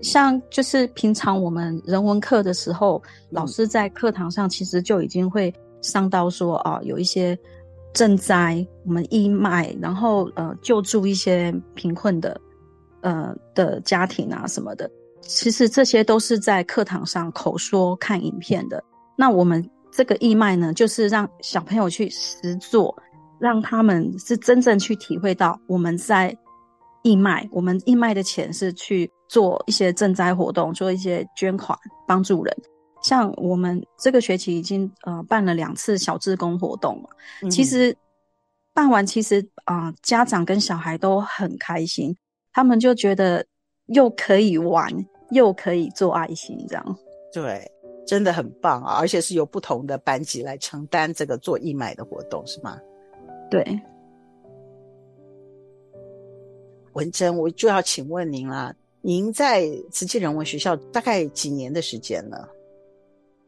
[0.01, 7.37] 像就是平常我们人文课的时候，嗯、老师在课堂上其实就已经会上到说啊，有一些。
[7.93, 12.39] 赈灾，我们义卖，然后呃救助一些贫困的
[13.01, 18.81] 呃的家庭啊什么的，其实这些都是在课堂上口说看影片的。
[19.17, 22.95] 那我们这个义卖呢，就是让小朋友去实做，
[23.41, 26.33] 让他们是真正去体会到我们在
[27.01, 31.77] 义卖，我们义卖的钱是去做一些赈灾活动，做一些捐款
[32.07, 32.55] 帮助人。
[33.01, 37.09] 像我们这个学期已经呃办了两次小志工活动了，
[37.41, 37.97] 嗯、其实
[38.75, 42.15] 办完其实啊、呃、家长跟小孩都很开心，
[42.53, 43.43] 他们就觉得
[43.87, 44.87] 又可以玩
[45.31, 46.97] 又可以做爱心这样。
[47.33, 47.65] 对，
[48.05, 48.97] 真的很棒啊！
[48.99, 52.77] 而且是由不同的班级来承担这个做义卖的活动，是吗？
[53.51, 53.79] 对。
[56.93, 62.49] 文珍，我就要请问您啦，您在慈济人文学校大概几年的时间了？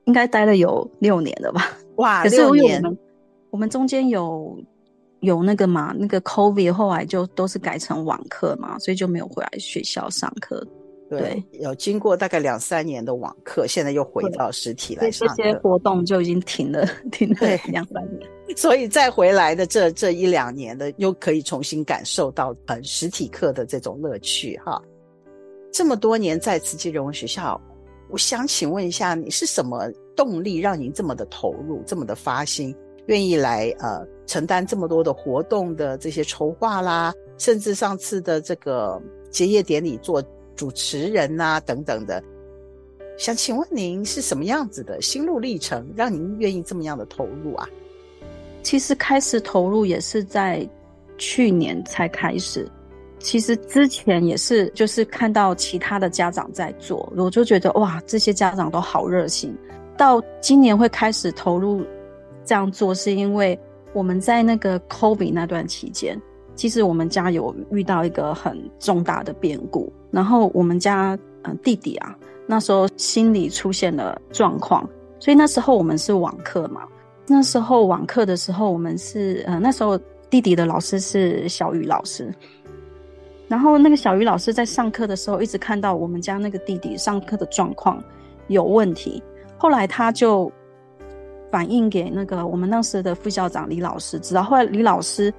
[0.05, 1.77] 应该待了有六年了吧？
[1.95, 2.81] 哇， 可是六年。
[3.49, 4.57] 我们中间有
[5.19, 10.65] 有那个嘛，那个 COVID 后来就都是改成网课嘛，所以就没有回来学校上课。
[11.09, 15.27] 对，有经过大概两三年的网课，现在又回到实体来上。
[15.35, 17.37] 这些活动就已经停了， 停了
[17.67, 18.29] 两三年。
[18.57, 24.81] 所以再回来的这这一两年的，又可以重新感受到呃实体课的这种乐趣哈。
[25.71, 27.59] 这么多年在慈济人文学校。
[28.09, 32.75] 我想请问一下，你是什么动力让您这么的投入，这么的发心，
[33.07, 40.23] 愿意来呃承担这么多的活动的这些筹划啦，甚至上次的这个结业典礼做
[40.55, 42.23] 主持人呐、啊、等等的，
[43.17, 47.67] 想请问您是什么样子的心路历程，让您愿意这么样的投入啊？
[48.61, 50.67] 其实开始投入也是在
[51.17, 52.69] 去年才开始。
[53.19, 59.55] 其实之前也是，就是看到其他的家长在做，我就觉得哇，这些家长都好热心。
[59.95, 61.85] 到今年会开始投入
[62.43, 63.57] 这样做，是因为
[63.93, 66.19] 我们在那个 COVID 那段期间，
[66.55, 74.87] 其实我们家有遇到一个很重大的变故，然后我们家嗯弟弟啊，那时候心理出现了状况，
[75.19, 76.83] 所以那时候我们是网课嘛。
[77.25, 79.97] 那时候网课的时候，我们是呃那时候
[80.29, 82.31] 弟弟的老师是小雨老师。
[83.47, 88.01] 然后那个小雨老师在上课的时候，一直看到我们家那个弟弟上课的状况
[88.47, 89.21] 有问题。
[89.57, 90.51] 后来他就
[91.51, 94.43] 反映给那个我们当时的副校长李老师知道。
[94.43, 95.33] 后来李老师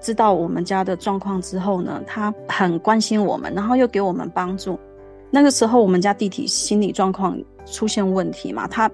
[0.00, 4.78] 知道我们家的状况之后呢，他很关心我们，然后又给我们帮助。
[5.30, 8.90] 那个时候我们家弟弟心理状况出现问题嘛，他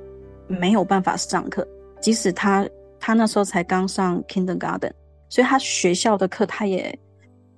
[0.46, 1.66] 没有办法上课，
[2.00, 2.68] 即使他
[3.00, 4.92] 他那时候才刚上 Kindergarten，
[5.28, 6.98] 所以他学校的课他也。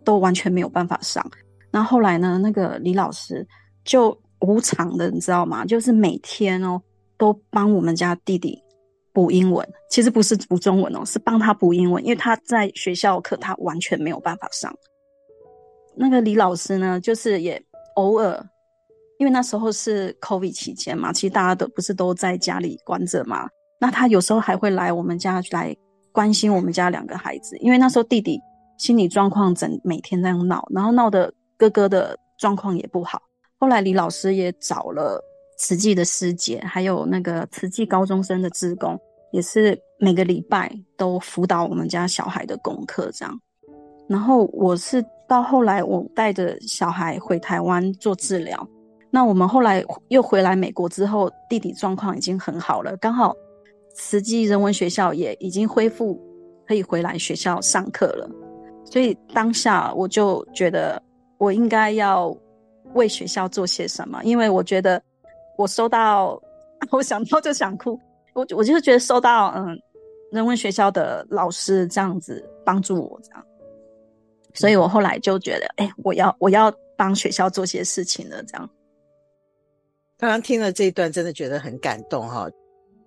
[0.04, 1.22] 都完全没有办法上，
[1.70, 3.46] 然后后来呢，那个李老师
[3.84, 5.66] 就无偿的，你知道吗？
[5.66, 6.80] 就是每天哦，
[7.18, 8.58] 都帮我们家弟弟
[9.12, 9.66] 补英文。
[9.90, 14.74] 其实不是补中文哦，是帮他补英文，因为他在学校课他完全没有办法上。
[15.96, 17.62] 那个李老师呢，就是也
[17.96, 18.44] 偶尔，
[19.18, 23.48] 因为那时候是 COVID 期间嘛，其实大家都不是都在家里关着嘛，
[23.80, 25.76] 那他有时候还会来我们家来
[26.12, 28.40] 关心我们家两个孩子，因为那时候弟弟。
[28.78, 33.20] 心理状况整每天在闹，然后闹得哥哥的状况也不好。
[33.58, 35.20] 后来李老师也找了
[35.58, 38.98] 慈济的师姐，还有那个慈济高中生的志工，
[39.32, 43.40] 也是每个礼拜都辅导我们家小孩的功课这样。
[44.08, 48.66] 然后我是到后来，我带着小孩回台湾做治疗。
[49.10, 53.34] 那我们后来又回来美国之后，弟弟状况已经很好了，刚好
[53.94, 56.18] 慈济人文学校也已经恢复
[56.66, 58.30] 可以回来学校上课了。
[58.84, 61.02] 所以当下我就觉得
[61.36, 62.34] 我应该要
[62.94, 65.02] 为学校做些什么，因为我觉得
[65.58, 66.40] 我收到，
[66.90, 68.00] 我想到就想哭，
[68.32, 69.78] 我我就是觉得收到嗯
[70.32, 73.44] 人文学校的老师这样子帮助我这样，
[74.54, 78.70] 所以我后来就觉得哎、欸，我要我要帮学校做些事情了这样。
[80.16, 82.48] 刚刚听了这一段，真的觉得很感动哈，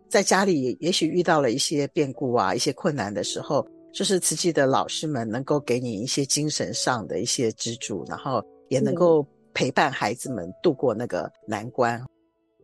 [0.09, 3.65] 在家里也许遇到了一些变故啊，一些困难的时候。
[3.93, 9.21] 就是慈济的老师们能够给你一些精神上的一些支柱，然后也能够
[9.53, 12.01] 陪伴孩子们度过那个难关。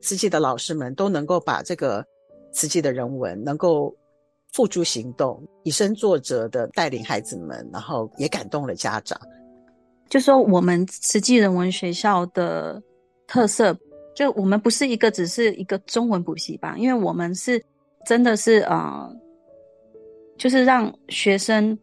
[0.01, 2.05] 慈济的老师们都能够把这个
[2.51, 3.93] 慈济的人文能够
[4.53, 9.19] 付诸行动，以身作则的带领孩子们，然后也感动了家长。
[10.09, 12.81] 就说我们慈济人文学校的
[13.27, 13.77] 特色，
[14.15, 17.61] 就我们不是一个只是一个中文补习班，因为我们是
[18.05, 19.13] 真的是呃，
[20.37, 21.77] 就是让学生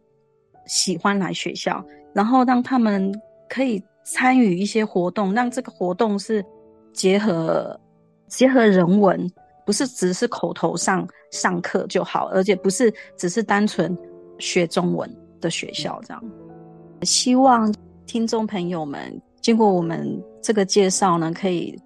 [0.65, 3.13] 喜欢来学校，然后让他们
[3.47, 6.43] 可以参与一些活动，让这个活动是
[6.93, 7.79] 结合。
[8.27, 9.31] 结合人文，
[9.65, 13.97] 不是只是口头上上课就好，而且不是只是单纯
[14.39, 15.09] 学中文
[15.39, 16.23] 的学校这样。
[17.03, 17.73] 希望
[18.05, 21.77] 听众朋友们经过我们这个介绍呢，可以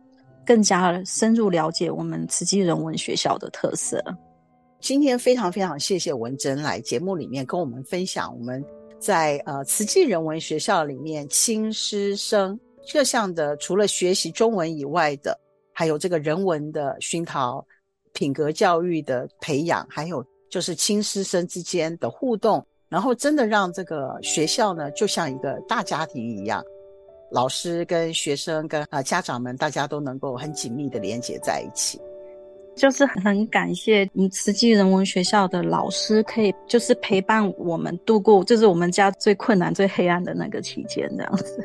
[0.45, 4.03] 更加深入了解我们慈济人文学校的特色。
[4.79, 8.63] 今天非常非常谢谢文珍来节目里面跟我们分享我们
[8.97, 12.57] 在呃慈济人文学校里面亲师生
[12.93, 15.37] 各项的，除了学习中文以外的。
[15.79, 17.65] 还有这个人文的熏陶、
[18.11, 26.61] 品格教育的培养，还有就是亲师生之间的互动，然后真的让这个学校呢，就像一个大家庭一样，
[27.31, 31.97] 老师跟学生跟啊家长们，大家都能够很紧密的连接在一起。
[32.75, 41.63] 就是很感谢你慈济人文学校的老师，可以就是陪伴我们度过，就是我们家最困难、最黑暗的那个期间，这样子。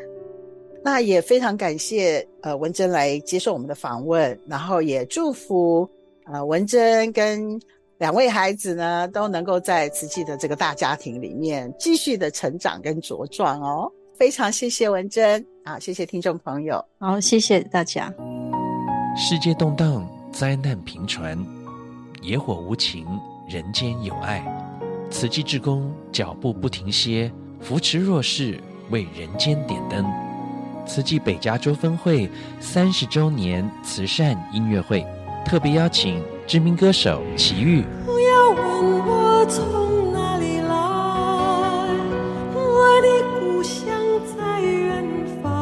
[0.85, 5.89] 那也非常感谢呃文珍来接受我们的访问，然后也祝福
[6.27, 7.59] 呃文珍跟
[7.97, 13.91] 两位孩子呢都能够在慈济的这个大家庭里面继续的成长跟茁壮哦。
[14.19, 18.13] 非常谢谢文珍啊，谢谢听众朋友，好，谢谢大家。
[19.17, 21.39] 世界动荡，灾难频传，
[22.21, 23.07] 野火无情，
[23.49, 24.45] 人间有爱。
[25.11, 28.61] 慈济志工脚步不停歇，扶持弱势，
[28.91, 30.05] 为人间点灯。
[30.87, 32.31] 慈济北加州分会
[32.61, 35.05] 三十周年慈善音乐会，
[35.45, 37.83] 特别邀请知名歌手齐豫。
[38.05, 40.75] 不要问我从哪里来，
[42.55, 43.09] 我的
[43.41, 43.93] 故乡
[44.37, 45.05] 在远
[45.43, 45.53] 方。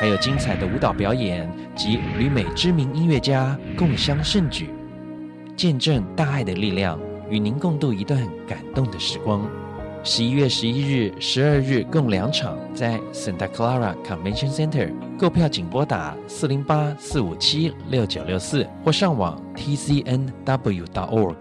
[0.00, 4.70] 还有精彩的舞蹈表演及旅美知名音乐家共襄盛举。
[5.66, 6.96] 见证大爱的力量，
[7.28, 9.44] 与您共度一段感动的时光。
[10.04, 14.94] 十一月十一日、十二日共两场，在 Santa Clara Convention Center。
[15.18, 21.34] 购票请拨打四零八四五七六九六四，或上网 tcnw.org。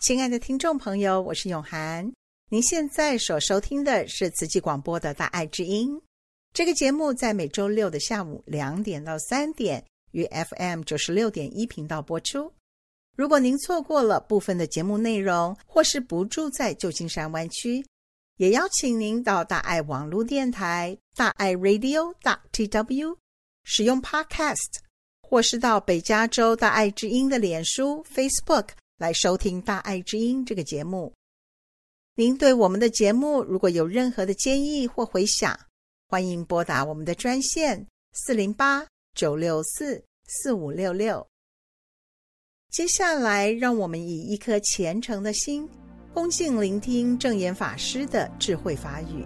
[0.00, 2.10] 亲爱的听众朋友，我是永涵。
[2.48, 5.94] 您现在所收听的是慈济广播的《大爱之音》
[6.54, 10.26] 这个节目，在每周六的下午两点到三点，于
[10.56, 12.50] FM 九十六点一频道播出。
[13.14, 17.84] 如果您错过了部分的节目内容，或是不住在旧金山湾区，
[18.38, 22.14] 也邀请您到大爱网络电台大爱 Radio
[22.52, 23.18] .tw
[23.64, 24.78] 使用 Podcast，
[25.20, 28.68] 或是到北加州大爱之音的脸书 Facebook。
[29.00, 31.10] 来收听《大爱之音》这个节目。
[32.16, 35.58] 您对我们的节目如果有任何的建议或回响，
[36.06, 41.26] 欢迎拨打我们的专线四零八九六四四五六六。
[42.68, 45.66] 接下来，让我们以一颗虔诚的心，
[46.12, 49.24] 恭敬聆听证严法师的智慧法语。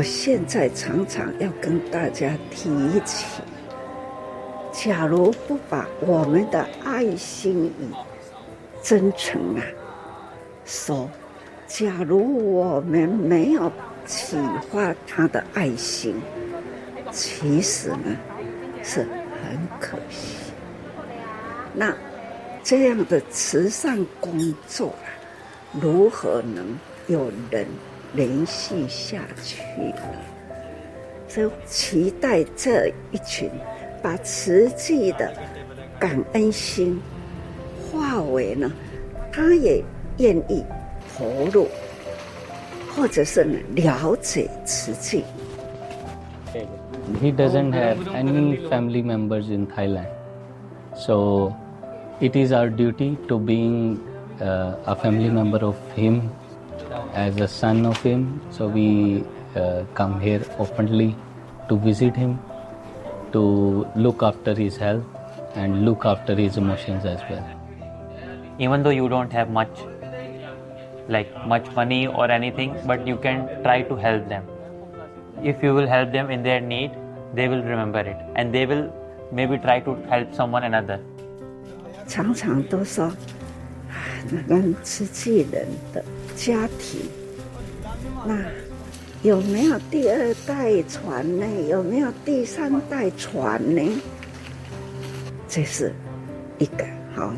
[0.00, 2.70] 我现在常常要跟大家提
[3.04, 3.42] 起，
[4.72, 7.84] 假如不把我们的爱心与
[8.82, 9.62] 真诚啊
[10.64, 11.06] 说，
[11.66, 13.70] 假如我们没有
[14.06, 14.38] 启
[14.72, 16.14] 发他的爱心，
[17.12, 18.16] 其实呢
[18.82, 20.50] 是很可惜。
[21.74, 21.94] 那
[22.62, 25.12] 这样的慈善工作啊，
[25.78, 26.64] 如何能
[27.06, 27.66] 有人
[28.14, 30.02] 联系下去了，
[31.28, 33.50] 所以期待这一群
[34.02, 35.32] 把慈济的
[35.98, 37.00] 感恩心
[37.90, 38.70] 化为呢，
[39.32, 39.82] 他也
[40.18, 40.64] 愿意
[41.16, 41.68] 投入，
[42.96, 45.24] 或者是呢了解慈济。
[47.20, 50.08] He doesn't have any family members in Thailand,
[50.94, 51.52] so
[52.20, 53.98] it is our duty to being
[54.40, 56.30] a family member of him.
[57.13, 58.41] as a son of him.
[58.51, 59.23] So we
[59.55, 61.15] uh, come here openly
[61.69, 62.39] to visit him,
[63.31, 65.03] to look after his health
[65.55, 67.45] and look after his emotions as well.
[68.59, 69.69] Even though you don't have much,
[71.07, 74.43] like much money or anything, but you can try to help them.
[75.43, 76.91] If you will help them in their need,
[77.33, 78.93] they will remember it and they will
[79.31, 80.99] maybe try to help someone another.
[82.07, 83.11] 常常都说，
[84.29, 86.03] 那个慈济人的
[86.40, 87.02] 家庭，
[88.26, 88.34] 那
[89.22, 91.46] 有没有第二代传呢？
[91.68, 94.00] 有没有第三代传呢？
[95.46, 95.92] 这是
[96.56, 97.34] 一个好。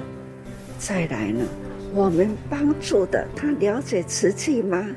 [0.78, 1.44] 再来呢，
[1.92, 4.88] 我们帮助的他了解瓷器吗？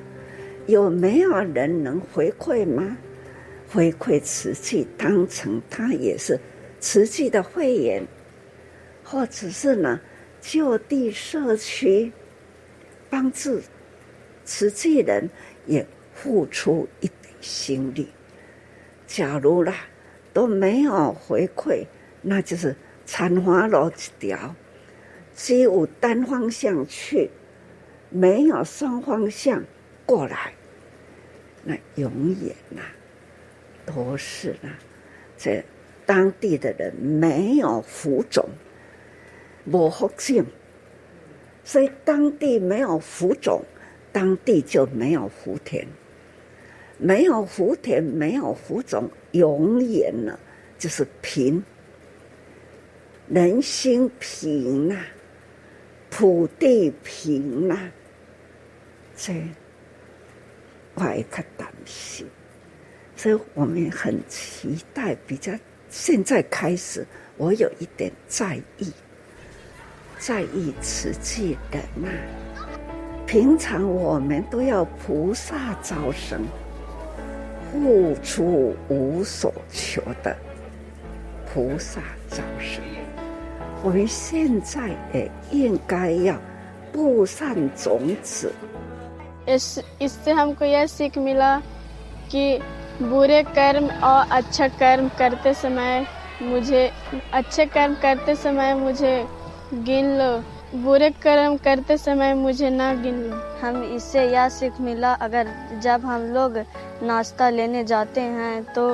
[0.68, 2.95] 有没有人能回馈吗？
[3.72, 6.39] 回馈瓷器，当成他也是
[6.80, 8.06] 瓷器的会员，
[9.03, 9.99] 或者是呢，
[10.39, 12.12] 就地社区
[13.10, 13.60] 帮助。
[14.45, 15.29] 慈济人
[15.65, 18.07] 也付出一点心力。
[19.05, 19.73] 假如啦
[20.31, 21.85] 都没有回馈，
[22.21, 22.75] 那就是
[23.05, 24.55] 残花路一条，
[25.35, 27.29] 只有单方向去，
[28.09, 29.63] 没有双方向
[30.05, 30.53] 过来，
[31.63, 32.81] 那永远呐
[33.85, 34.69] 都是呢，
[35.37, 35.63] 这
[36.05, 38.47] 当地的人没有福种，
[39.65, 40.45] 无福种，
[41.63, 43.63] 所以当地没有福种。
[44.16, 45.86] 当地就没有福田，
[46.97, 50.39] 没有福田，没有福种，永远呢
[50.80, 51.61] 就是贫。
[53.28, 54.95] 人心贫呐，
[56.09, 57.78] 土地贫呐，
[59.18, 59.34] 这
[60.93, 62.26] 我也可担心，
[63.18, 65.13] 所以我们很期待。
[65.28, 65.51] 比较
[65.89, 67.05] 现在开始，
[67.36, 68.93] 我有一点在意，
[70.20, 72.44] 在意慈济人呐。
[73.26, 76.40] 平常我们都要菩萨招生，
[77.70, 80.36] 付出无所求的
[81.46, 82.82] 菩萨招生。
[83.82, 86.36] 我们现在也应该要
[86.92, 88.53] 布善种子。
[89.48, 91.62] इस इससे हमको यह सीख मिला
[92.30, 92.61] कि
[93.03, 96.07] बुरे कर्म और अच्छा कर्म करते समय
[96.42, 96.82] मुझे
[97.32, 99.14] अच्छे कर्म करते समय मुझे
[99.86, 100.32] गिन लो
[100.74, 105.48] बुरे कर्म करते समय मुझे ना गिन लो हम इससे यह सीख मिला अगर
[105.82, 106.59] जब हम लोग
[107.03, 108.88] नाश्ता लेने जाते हैं तो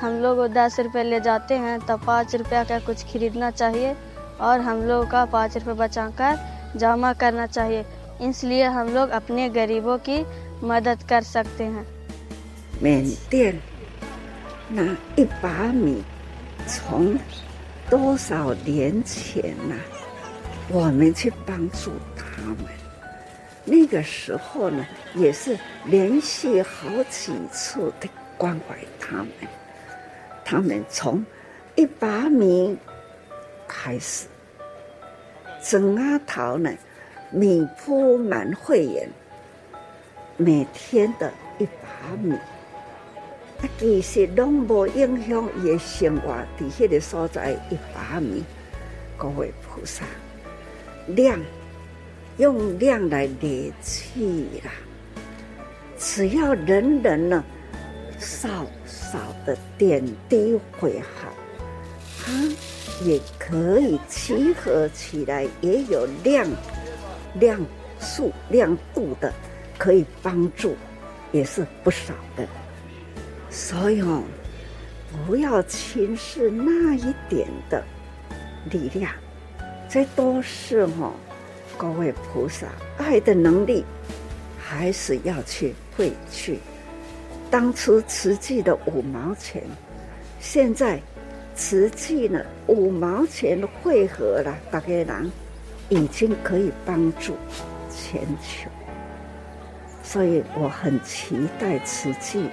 [0.00, 3.94] हम लोग दस रुपये ले जाते हैं तो पाँच रुपया का कुछ खरीदना चाहिए
[4.40, 7.84] और हम लोग का पाँच रुपये बचाकर जमा करना चाहिए
[8.22, 10.24] इसलिए हम लोग अपने गरीबों की
[10.64, 11.86] मदद कर सकते हैं
[12.82, 13.58] 缅甸
[14.68, 16.02] 那一把米，
[16.66, 17.18] 从
[17.88, 19.99] 多少年前呐、啊，
[20.73, 22.65] 我们去帮助他们。
[23.65, 28.07] 那个时候呢，也是连续好几次的
[28.37, 29.27] 关怀他们。
[30.45, 31.23] 他们从
[31.75, 32.77] 一把米
[33.67, 34.27] 开始，
[35.61, 36.71] 整阿桃呢，
[37.31, 39.09] 米铺满会员，
[40.37, 48.43] 每天的一把米，啊，其实拢无影响伊的生活，伫迄个所在一把米，
[49.17, 50.03] 各位菩萨，
[51.07, 51.39] 量
[52.37, 54.71] 用量来累积啦，
[55.97, 57.43] 只要人人呢，
[58.17, 61.27] 少少的点滴会好，
[62.25, 62.31] 啊，
[63.03, 66.47] 也可以集合起来，也有量。
[67.35, 67.57] 量
[67.97, 69.33] 数量度的
[69.77, 70.75] 可以帮助，
[71.31, 72.45] 也是不少的。
[73.49, 74.21] 所以哦，
[75.25, 77.81] 不要轻视那一点的
[78.69, 79.13] 力量，
[79.91, 81.11] 这都是哦，
[81.77, 82.65] 各位菩萨
[82.97, 83.83] 爱的能力，
[84.57, 86.59] 还是要去汇聚。
[87.49, 89.61] 当初慈济的五毛钱，
[90.39, 90.97] 现在
[91.55, 95.31] 慈济呢五毛钱汇合了，大概人。
[95.89, 97.35] 已经可以帮助
[97.93, 98.69] 全球，
[100.01, 102.49] 所以我很期待慈济的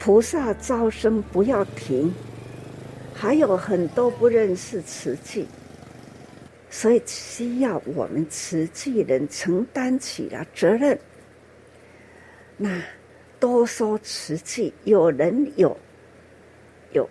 [0.00, 2.12] 菩萨招生不要停。
[3.14, 5.46] 还有很多不认识慈济，
[6.70, 10.98] 所以需要我们慈济人承担起了责任。
[12.56, 12.82] 那
[13.38, 15.76] 多说慈济，有人有
[16.92, 17.08] 有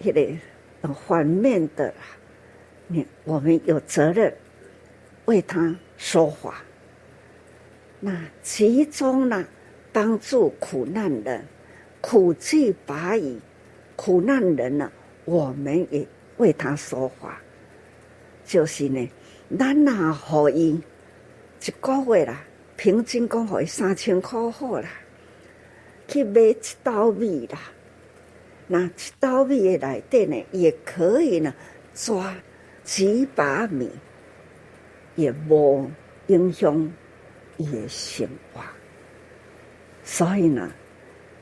[0.00, 0.40] 一点
[1.06, 1.92] 反面的，
[2.86, 4.32] 你我们有责任。
[5.26, 6.64] 为他说话，
[8.00, 9.46] 那其中呢，
[9.92, 11.44] 帮助苦难人，
[12.00, 13.38] 苦济拔夷，
[13.94, 14.90] 苦难人呢，
[15.26, 16.06] 我们也
[16.38, 17.38] 为他说话。
[18.48, 19.08] 就是呢，
[19.58, 20.80] 咱呐，可以
[21.60, 22.42] 一个月啦，
[22.78, 24.88] 平均讲可以三千块好啦，
[26.08, 27.58] 去买一斗米啦，
[28.66, 28.90] 那一
[29.20, 31.54] 斗米的内底呢，也可以呢，
[31.92, 32.34] 抓
[32.82, 33.90] 几把米。
[35.14, 35.90] 也无
[36.28, 36.92] 影响
[37.56, 38.62] 伊的生活，
[40.04, 40.70] 所以呢，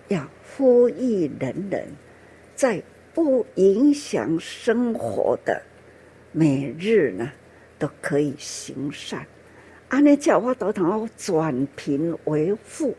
[0.09, 0.27] 要
[0.57, 1.87] 呼吁人人
[2.55, 2.83] 在
[3.13, 5.63] 不影响生活的
[6.39, 7.33] 每日呢，
[7.79, 9.27] 都可以行善。
[9.89, 12.95] 安尼叫我都通转贫为富，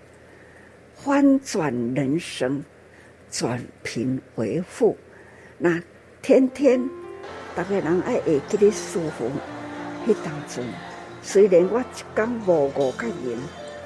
[0.95, 2.63] 翻转人生，
[3.29, 4.97] 转贫为富。
[5.59, 5.79] 那
[6.19, 6.81] 天天
[7.55, 9.29] 大家人爱会记得舒服。
[10.07, 10.65] 迄当中，
[11.21, 13.37] 虽然我一工无五个银，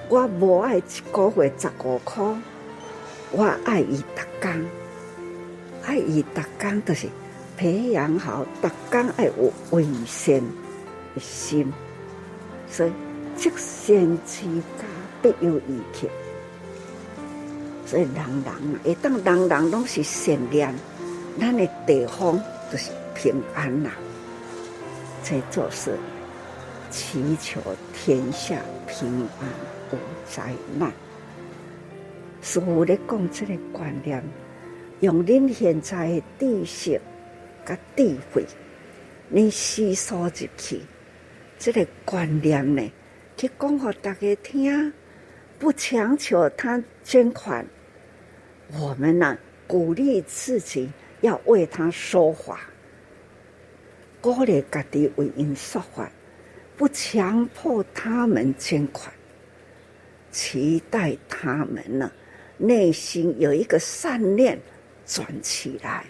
[0.07, 2.23] 我无爱一个月十五块，
[3.31, 4.65] 我爱伊逐工，
[5.83, 7.07] 爱伊逐工就是
[7.57, 10.41] 培养好，大家爱有为善
[11.13, 11.71] 的心，
[12.67, 12.91] 所以
[13.35, 14.45] 积善之
[14.77, 14.85] 家
[15.21, 16.09] 必有余庆。
[17.85, 20.73] 所以人人啊，会当人人拢是善良，
[21.39, 22.41] 咱的地方
[22.71, 23.91] 就是平安呐。
[25.23, 25.97] 这就是
[26.89, 27.61] 祈求
[27.93, 29.07] 天下平
[29.39, 29.47] 安
[29.91, 30.91] 无灾难。
[32.41, 34.23] 师父咧讲这个观念，
[35.01, 37.01] 用恁现在的知识
[37.65, 38.45] 甲智慧，
[39.29, 40.81] 你吸收进去，
[41.57, 42.91] 这个观念呢，
[43.37, 44.93] 去讲给大家听，
[45.59, 47.65] 不强求他捐款，
[48.79, 49.37] 我们呢，
[49.67, 50.89] 鼓励自己
[51.21, 52.61] 要为他说话，
[54.19, 56.11] 鼓励家己为因说话，
[56.75, 59.13] 不强迫他们捐款，
[60.31, 62.11] 期待他们呢，
[62.57, 64.59] 内心有一个善念
[65.05, 66.05] 转起来，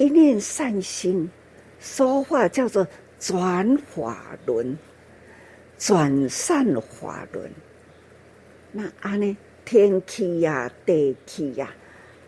[0.00, 1.30] 一念善心，
[1.78, 2.86] 说话叫做
[3.18, 4.78] 转法轮，
[5.76, 7.52] 转善法轮。
[8.72, 9.36] 那安呢？
[9.62, 11.70] 天气呀，地气呀，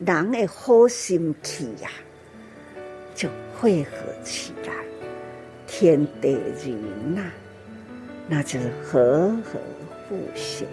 [0.04, 1.88] 人的好心气呀，
[3.14, 3.26] 就
[3.58, 3.90] 汇合
[4.22, 4.74] 起来，
[5.66, 7.22] 天地人呐，
[8.28, 9.58] 那就是和和
[10.10, 10.66] 和谐，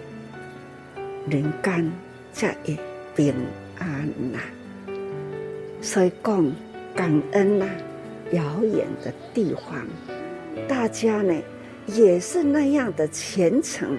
[1.30, 1.90] 人间
[2.34, 2.78] 才会
[3.16, 3.34] 平
[3.78, 4.38] 安呐。
[5.80, 6.52] 所以讲
[6.94, 7.66] 感恩呐，
[8.32, 9.86] 遥远的地方，
[10.68, 11.34] 大家呢
[11.86, 13.96] 也是那样的虔诚，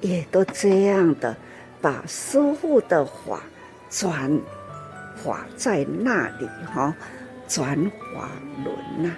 [0.00, 1.36] 也都这样的。
[1.80, 3.42] 把师父的法
[3.90, 4.40] 转
[5.16, 6.94] 法在那里哈，
[7.48, 7.76] 转
[8.14, 8.28] 法
[8.64, 9.10] 轮呐，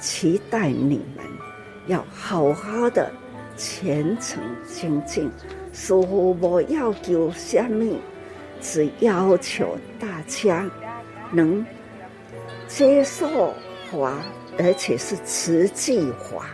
[0.00, 1.24] 期待你们
[1.86, 3.08] 要好好的
[3.56, 5.30] 虔诚精进。
[5.72, 7.96] 师父不要求什么，
[8.60, 10.68] 只要求大家
[11.30, 11.64] 能
[12.74, 13.52] 接受
[13.90, 14.22] 法，
[14.58, 16.46] 而且是慈济法，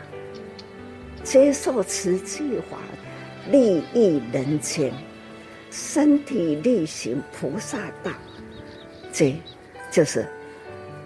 [1.23, 2.77] 接受慈济法，
[3.53, 4.93] 利益人间。
[5.71, 8.11] 身体力行菩萨道，
[9.13, 9.33] 这
[9.93, 10.27] 就是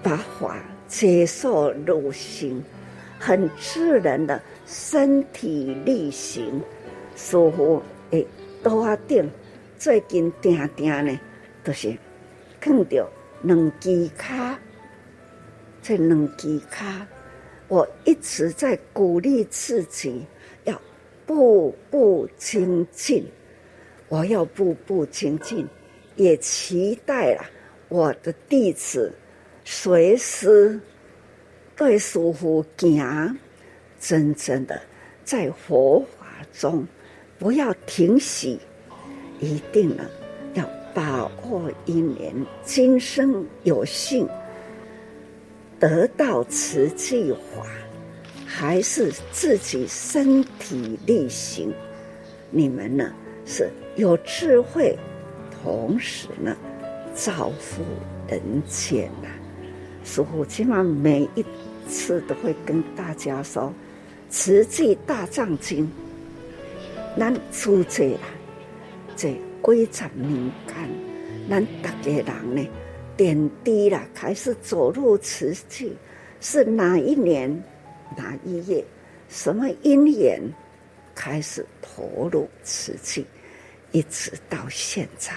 [0.02, 0.56] 把法
[0.88, 2.64] 接受入心，
[3.18, 6.58] 很自然的身体力行。
[7.16, 7.82] 师父
[8.12, 8.26] 诶，
[8.62, 9.28] 多阿定
[9.78, 11.20] 最近定定呢，
[11.62, 11.94] 都是
[12.58, 13.06] 看到
[13.42, 14.56] 两支卡，
[15.82, 17.06] 这两支卡，
[17.66, 20.24] 我一直在鼓励自己
[20.64, 20.80] 要
[21.26, 23.26] 步步精进。
[24.08, 25.66] 我要步步精进，
[26.16, 27.44] 也期待了
[27.88, 29.10] 我的弟子
[29.64, 30.78] 随时
[31.74, 33.36] 对师父讲，
[33.98, 34.78] 真正的
[35.24, 36.86] 在佛法中
[37.38, 38.60] 不要停息，
[39.40, 40.04] 一定呢
[40.52, 44.28] 要把握一年，今生有幸
[45.82, 47.66] 得到慈济法，
[48.46, 51.74] 还是自己身体力行，
[52.52, 53.12] 你们呢
[53.44, 53.68] 是。
[53.96, 54.96] 有智慧，
[55.50, 56.56] 同时呢，
[57.12, 57.82] 造福
[58.28, 59.28] 人间呐。
[60.04, 61.44] 师父起码每一
[61.88, 63.64] 次都会跟大家说，
[64.30, 65.84] 《慈济大藏经》，
[67.18, 68.20] 咱出这啦，
[69.16, 70.76] 这归藏民间，
[71.50, 72.66] 咱大家人呢，
[73.22, 75.96] 点滴了，开始走入瓷器，
[76.40, 77.48] 是哪一年
[78.16, 78.84] 哪一月，
[79.28, 80.42] 什么因缘，
[81.14, 83.24] 开始投入瓷器。
[83.92, 85.32] 一直到现在，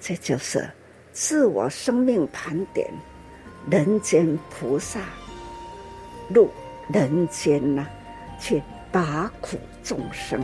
[0.00, 0.66] 这就是
[1.12, 2.88] 自我生命盘点，
[3.70, 5.00] 人间菩萨
[6.30, 6.48] 入
[6.90, 7.86] 人间呐，
[8.40, 10.42] 去拔苦众生。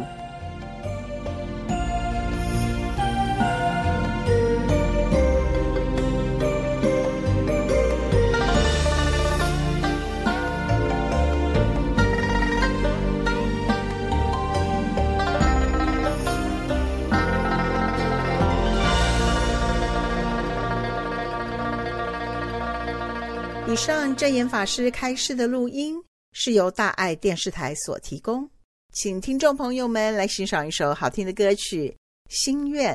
[24.16, 25.96] 正言法师开示的录音
[26.32, 28.48] 是由大爱电视台所提供，
[28.92, 31.88] 请听众朋友们来欣赏一首好听的歌曲
[32.28, 32.94] 《心愿》。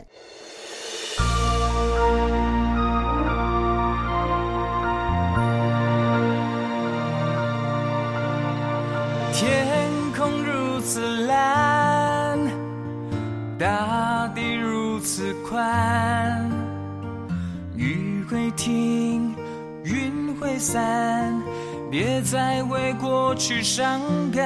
[21.89, 24.01] 别再为过去伤
[24.31, 24.43] 感。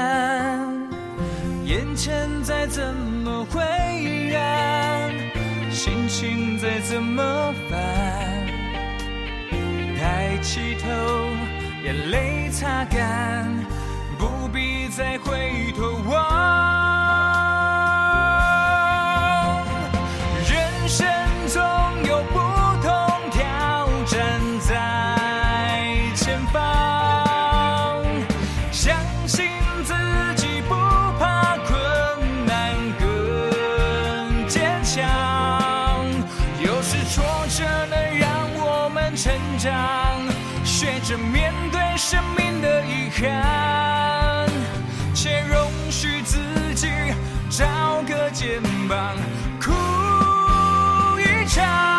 [1.66, 3.62] 眼前再怎么灰
[4.36, 5.12] 暗，
[5.72, 7.80] 心情再怎么烦，
[9.97, 10.89] 抬起头，
[11.84, 13.47] 眼泪擦干，
[14.18, 17.01] 不必再回头望。
[49.60, 49.72] 哭
[51.20, 51.91] 一场。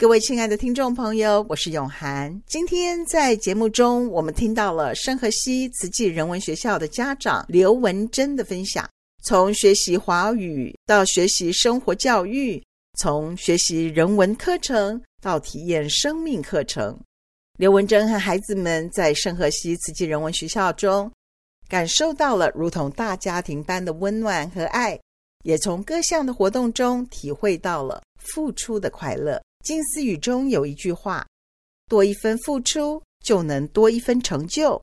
[0.00, 2.40] 各位亲爱的听众朋友，我是永涵。
[2.46, 8.88] 今天在节目中，我们听到了圣荷西慈济人文学校的家长刘文珍的分享。
[9.24, 12.62] 从学习华语到学习生活教育，
[12.96, 16.96] 从学习人文课程到体验生命课程，
[17.58, 21.10] 刘文珍和孩子们在圣荷西慈济人文学校中，
[21.68, 24.96] 感受到了如同大家庭般的温暖和爱，
[25.42, 29.42] 也从各项的活动中体会到了付出的快乐。
[29.64, 31.26] 金丝语中有一句话
[31.88, 34.80] ：“多一分付出，就能多一分成就。”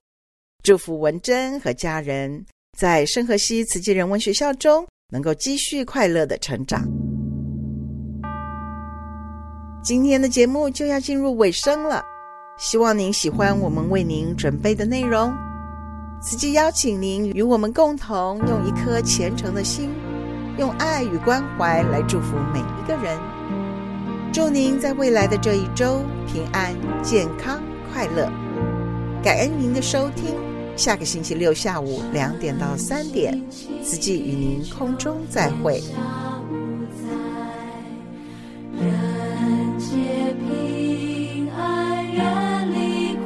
[0.62, 2.44] 祝福文珍和家人
[2.78, 6.84] 在圣荷西慈济人文学校中能够继续快乐的成长。
[9.82, 12.04] 今天的节目就要进入尾声了，
[12.58, 15.32] 希望您喜欢我们为您准备的内容。
[16.20, 19.90] 慈济邀请您与我们共同用一颗虔诚的心，
[20.58, 23.35] 用爱与关怀来祝福每一个人。
[24.32, 27.62] 祝您在未来的这一周平安、健康、
[27.92, 28.30] 快乐。
[29.22, 30.34] 感恩您的收听，
[30.76, 33.42] 下个星期六下午两点到三点，
[33.82, 35.82] 四季与您空中再会。
[38.78, 38.92] 人
[40.46, 43.20] 平安，远离苦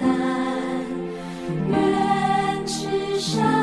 [0.00, 0.84] 难，
[1.70, 3.59] 愿世上。